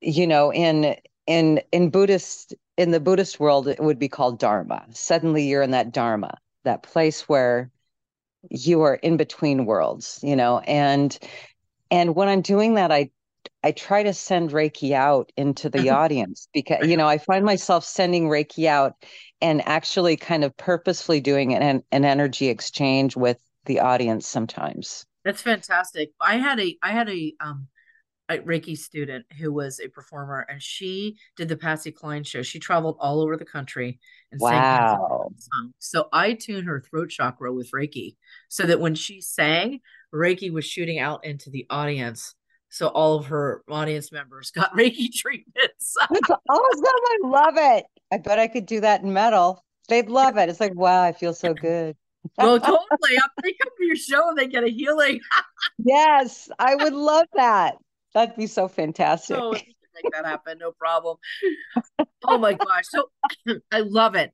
you 0.01 0.27
know 0.27 0.53
in 0.53 0.95
in 1.25 1.59
in 1.71 1.89
buddhist 1.89 2.53
in 2.77 2.91
the 2.91 2.99
buddhist 2.99 3.39
world 3.39 3.67
it 3.67 3.79
would 3.79 3.99
be 3.99 4.09
called 4.09 4.39
dharma. 4.39 4.85
Suddenly 4.91 5.47
you're 5.47 5.63
in 5.63 5.71
that 5.71 5.91
dharma 5.91 6.37
that 6.63 6.83
place 6.83 7.27
where 7.29 7.71
you 8.49 8.81
are 8.81 8.95
in 8.95 9.17
between 9.17 9.65
worlds 9.65 10.19
you 10.23 10.35
know 10.35 10.59
and 10.59 11.17
and 11.91 12.15
when 12.15 12.27
i'm 12.27 12.41
doing 12.41 12.75
that 12.75 12.91
i 12.91 13.09
i 13.67 13.71
try 13.71 14.03
to 14.03 14.13
send 14.13 14.51
reiki 14.51 14.91
out 14.91 15.31
into 15.37 15.69
the 15.69 15.89
audience 16.01 16.47
because 16.53 16.87
you 16.87 16.97
know 16.97 17.07
i 17.07 17.17
find 17.17 17.45
myself 17.45 17.83
sending 17.83 18.27
reiki 18.27 18.65
out 18.65 18.93
and 19.41 19.65
actually 19.67 20.15
kind 20.15 20.43
of 20.43 20.55
purposefully 20.57 21.21
doing 21.21 21.53
an, 21.53 21.83
an 21.91 22.05
energy 22.05 22.47
exchange 22.47 23.15
with 23.15 23.39
the 23.65 23.79
audience 23.79 24.27
sometimes 24.27 25.05
that's 25.23 25.41
fantastic 25.41 26.11
i 26.21 26.37
had 26.37 26.59
a 26.59 26.77
i 26.81 26.91
had 26.91 27.09
a 27.09 27.33
um 27.39 27.67
a 28.29 28.39
Reiki 28.39 28.77
student 28.77 29.25
who 29.39 29.53
was 29.53 29.79
a 29.79 29.87
performer, 29.87 30.45
and 30.49 30.61
she 30.61 31.17
did 31.35 31.47
the 31.47 31.55
Patsy 31.55 31.91
Cline 31.91 32.23
show. 32.23 32.41
She 32.41 32.59
traveled 32.59 32.97
all 32.99 33.21
over 33.21 33.37
the 33.37 33.45
country 33.45 33.99
and 34.31 34.41
wow. 34.41 35.29
sang. 35.37 35.73
So 35.79 36.09
I 36.11 36.33
tuned 36.33 36.67
her 36.67 36.81
throat 36.81 37.09
chakra 37.09 37.53
with 37.53 37.71
Reiki, 37.71 38.15
so 38.49 38.63
that 38.63 38.79
when 38.79 38.95
she 38.95 39.21
sang, 39.21 39.79
Reiki 40.13 40.51
was 40.51 40.65
shooting 40.65 40.99
out 40.99 41.25
into 41.25 41.49
the 41.49 41.65
audience. 41.69 42.35
So 42.69 42.87
all 42.87 43.15
of 43.15 43.27
her 43.27 43.63
audience 43.69 44.11
members 44.11 44.51
got 44.55 44.73
Reiki 44.75 45.11
treatments. 45.13 45.95
That's 46.09 46.29
awesome! 46.29 46.41
I 46.49 47.17
love 47.23 47.53
it. 47.57 47.85
I 48.11 48.17
bet 48.17 48.39
I 48.39 48.47
could 48.47 48.65
do 48.65 48.81
that 48.81 49.01
in 49.03 49.13
metal. 49.13 49.63
They'd 49.89 50.09
love 50.09 50.37
it. 50.37 50.49
It's 50.49 50.59
like, 50.59 50.75
wow, 50.75 51.01
I 51.03 51.13
feel 51.13 51.33
so 51.33 51.53
good. 51.53 51.95
well, 52.37 52.59
totally. 52.59 52.77
If 53.11 53.23
They 53.41 53.53
come 53.53 53.71
to 53.77 53.85
your 53.85 53.95
show 53.95 54.29
and 54.29 54.37
they 54.37 54.47
get 54.47 54.63
a 54.63 54.69
healing. 54.69 55.19
yes, 55.77 56.49
I 56.59 56.75
would 56.75 56.93
love 56.93 57.25
that. 57.35 57.75
That'd 58.13 58.35
be 58.35 58.47
so 58.47 58.67
fantastic. 58.67 59.37
Oh, 59.39 59.51
make 59.51 60.11
that 60.13 60.25
happen. 60.25 60.57
No 60.57 60.71
problem. 60.71 61.17
oh 62.25 62.37
my 62.37 62.53
gosh. 62.53 62.85
So 62.89 63.09
I 63.71 63.81
love 63.81 64.15
it. 64.15 64.31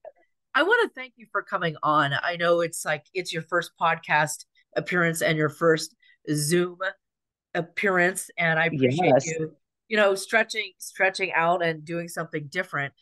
I 0.55 0.63
want 0.63 0.89
to 0.89 0.93
thank 0.99 1.13
you 1.17 1.25
for 1.31 1.41
coming 1.41 1.75
on. 1.81 2.13
I 2.21 2.35
know 2.35 2.61
it's 2.61 2.85
like 2.85 3.05
it's 3.13 3.33
your 3.33 3.41
first 3.43 3.71
podcast 3.79 4.45
appearance 4.75 5.21
and 5.21 5.37
your 5.37 5.49
first 5.49 5.95
Zoom 6.31 6.77
appearance, 7.55 8.29
and 8.37 8.59
I 8.59 8.65
appreciate 8.65 9.13
yes. 9.13 9.25
you, 9.25 9.55
you 9.87 9.97
know, 9.97 10.15
stretching 10.15 10.71
stretching 10.77 11.31
out 11.33 11.63
and 11.63 11.85
doing 11.85 12.07
something 12.07 12.47
different. 12.49 12.93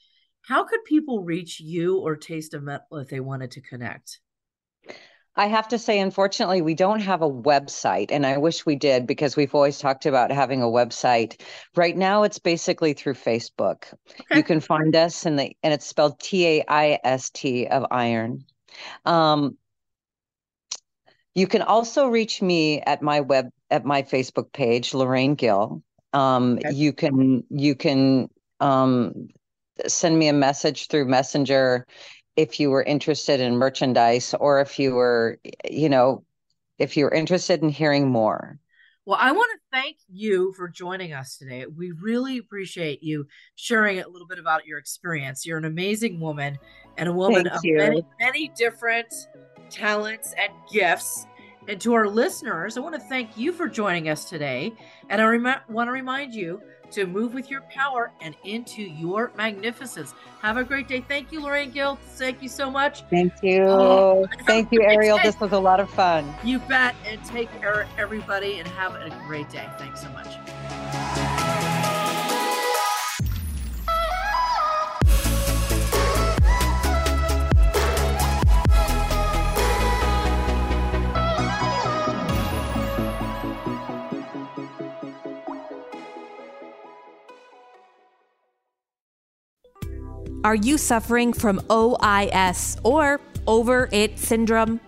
How 0.43 0.63
could 0.63 0.83
people 0.85 1.23
reach 1.23 1.59
you 1.59 1.99
or 1.99 2.15
Taste 2.15 2.53
of 2.53 2.63
Metal 2.63 2.97
if 2.97 3.09
they 3.09 3.19
wanted 3.19 3.51
to 3.51 3.61
connect? 3.61 4.19
I 5.33 5.47
have 5.47 5.69
to 5.69 5.79
say, 5.79 5.99
unfortunately, 5.99 6.61
we 6.61 6.73
don't 6.73 6.99
have 6.99 7.21
a 7.21 7.29
website, 7.29 8.11
and 8.11 8.25
I 8.25 8.37
wish 8.37 8.65
we 8.65 8.75
did 8.75 9.07
because 9.07 9.37
we've 9.37 9.55
always 9.55 9.79
talked 9.79 10.05
about 10.05 10.29
having 10.29 10.61
a 10.61 10.65
website. 10.65 11.39
Right 11.73 11.95
now, 11.95 12.23
it's 12.23 12.39
basically 12.39 12.91
through 12.91 13.13
Facebook. 13.13 13.85
Okay. 14.09 14.35
You 14.35 14.43
can 14.43 14.59
find 14.59 14.93
us, 14.93 15.25
in 15.25 15.37
the 15.37 15.55
and 15.63 15.73
it's 15.73 15.85
spelled 15.85 16.19
T 16.19 16.45
A 16.47 16.65
I 16.67 16.99
S 17.05 17.29
T 17.29 17.65
of 17.67 17.85
iron. 17.91 18.43
Um, 19.05 19.57
you 21.35 21.47
can 21.47 21.61
also 21.61 22.07
reach 22.07 22.41
me 22.41 22.81
at 22.81 23.01
my 23.01 23.21
web 23.21 23.49
at 23.69 23.85
my 23.85 24.03
Facebook 24.03 24.51
page, 24.51 24.93
Lorraine 24.93 25.35
Gill. 25.35 25.81
Um, 26.13 26.57
okay. 26.57 26.73
You 26.73 26.93
can 26.93 27.43
you 27.49 27.75
can 27.75 28.29
um, 28.59 29.29
send 29.87 30.17
me 30.17 30.27
a 30.27 30.33
message 30.33 30.87
through 30.87 31.05
Messenger 31.05 31.85
if 32.35 32.59
you 32.59 32.69
were 32.69 32.83
interested 32.83 33.39
in 33.39 33.57
merchandise 33.57 34.33
or 34.39 34.61
if 34.61 34.79
you 34.79 34.93
were, 34.93 35.39
you 35.69 35.89
know, 35.89 36.23
if 36.77 36.97
you're 36.97 37.09
interested 37.09 37.61
in 37.61 37.69
hearing 37.69 38.09
more. 38.09 38.57
Well, 39.05 39.17
I 39.19 39.31
want 39.31 39.51
to 39.53 39.77
thank 39.77 39.97
you 40.09 40.53
for 40.53 40.69
joining 40.69 41.11
us 41.11 41.37
today. 41.37 41.65
We 41.65 41.91
really 41.91 42.37
appreciate 42.37 43.01
you 43.01 43.25
sharing 43.55 43.99
a 43.99 44.07
little 44.07 44.27
bit 44.27 44.37
about 44.37 44.65
your 44.65 44.77
experience. 44.77 45.45
You're 45.45 45.57
an 45.57 45.65
amazing 45.65 46.19
woman 46.19 46.59
and 46.97 47.09
a 47.09 47.13
woman 47.13 47.45
thank 47.45 47.55
of 47.55 47.61
many, 47.63 48.05
many 48.19 48.51
different 48.55 49.11
talents 49.71 50.33
and 50.37 50.51
gifts. 50.71 51.25
And 51.67 51.79
to 51.81 51.93
our 51.93 52.07
listeners, 52.07 52.77
I 52.77 52.81
want 52.81 52.95
to 52.95 53.01
thank 53.01 53.37
you 53.37 53.51
for 53.51 53.67
joining 53.67 54.09
us 54.09 54.25
today. 54.25 54.73
And 55.09 55.21
I 55.21 55.25
rem- 55.25 55.61
want 55.69 55.87
to 55.87 55.91
remind 55.91 56.33
you 56.33 56.61
to 56.91 57.05
move 57.05 57.33
with 57.33 57.49
your 57.49 57.61
power 57.69 58.11
and 58.19 58.35
into 58.43 58.81
your 58.81 59.31
magnificence. 59.37 60.13
Have 60.41 60.57
a 60.57 60.63
great 60.63 60.87
day. 60.87 61.01
Thank 61.07 61.31
you, 61.31 61.41
Lorraine 61.41 61.71
Gill. 61.71 61.97
Thank 62.15 62.41
you 62.41 62.49
so 62.49 62.69
much. 62.69 63.03
Thank 63.09 63.33
you. 63.41 63.63
Oh, 63.63 64.27
Thank 64.45 64.71
you, 64.71 64.81
Ariel. 64.83 65.19
This 65.23 65.39
was 65.39 65.51
a 65.51 65.59
lot 65.59 65.79
of 65.79 65.89
fun. 65.89 66.33
You 66.43 66.59
bet. 66.59 66.95
And 67.05 67.23
take 67.25 67.51
care, 67.59 67.87
everybody, 67.97 68.59
and 68.59 68.67
have 68.69 68.95
a 68.95 69.09
great 69.27 69.49
day. 69.49 69.69
Thanks 69.77 70.01
so 70.01 70.09
much. 70.09 70.80
Are 90.43 90.55
you 90.55 90.79
suffering 90.79 91.33
from 91.33 91.59
OIS 91.69 92.79
or 92.83 93.21
over 93.45 93.87
it 93.91 94.17
syndrome? 94.17 94.79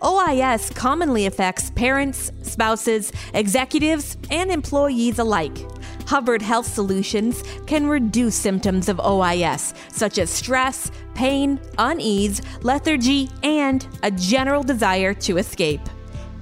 OIS 0.00 0.74
commonly 0.74 1.26
affects 1.26 1.70
parents, 1.70 2.32
spouses, 2.40 3.12
executives, 3.34 4.16
and 4.30 4.50
employees 4.50 5.18
alike. 5.18 5.58
Hubbard 6.06 6.40
Health 6.40 6.66
Solutions 6.66 7.42
can 7.66 7.86
reduce 7.86 8.34
symptoms 8.34 8.88
of 8.88 8.96
OIS, 8.98 9.74
such 9.92 10.16
as 10.16 10.30
stress, 10.30 10.90
pain, 11.14 11.60
unease, 11.76 12.40
lethargy, 12.62 13.28
and 13.42 13.86
a 14.02 14.10
general 14.10 14.62
desire 14.62 15.12
to 15.12 15.36
escape. 15.36 15.82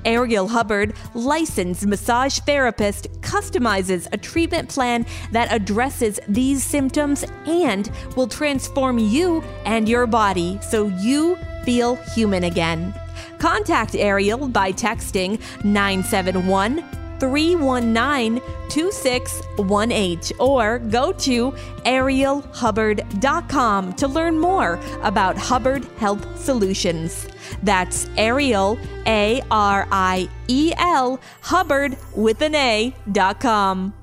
Ariel 0.05 0.49
Hubbard, 0.49 0.95
licensed 1.15 1.87
massage 1.87 2.39
therapist, 2.41 3.11
customizes 3.21 4.09
a 4.13 4.17
treatment 4.17 4.69
plan 4.69 5.07
that 5.33 5.53
addresses 5.53 6.21
these 6.29 6.63
symptoms 6.63 7.25
and 7.47 7.91
will 8.17 8.29
transform 8.29 8.99
you 8.99 9.43
and 9.65 9.89
your 9.89 10.07
body 10.07 10.59
so 10.63 10.87
you 10.87 11.37
feel 11.65 11.97
human 11.97 12.45
again. 12.45 12.95
Contact 13.39 13.95
Ariel 13.95 14.49
by 14.49 14.73
texting 14.73 15.41
971 15.65 16.85
319 17.21 18.41
2618 18.71 20.39
or 20.39 20.79
go 20.79 21.13
to 21.13 21.51
arielhubbard.com 21.85 23.93
to 23.95 24.09
learn 24.09 24.39
more 24.39 24.81
about 25.03 25.37
Hubbard 25.37 25.85
Health 25.99 26.41
Solutions. 26.41 27.27
That's 27.63 28.09
Ariel, 28.17 28.79
A 29.07 29.43
R 29.51 29.87
I 29.91 30.29
E 30.49 30.73
L, 30.77 31.21
Hubbard 31.43 31.97
with 32.15 32.43
an 32.43 32.55
A.com. 32.55 33.95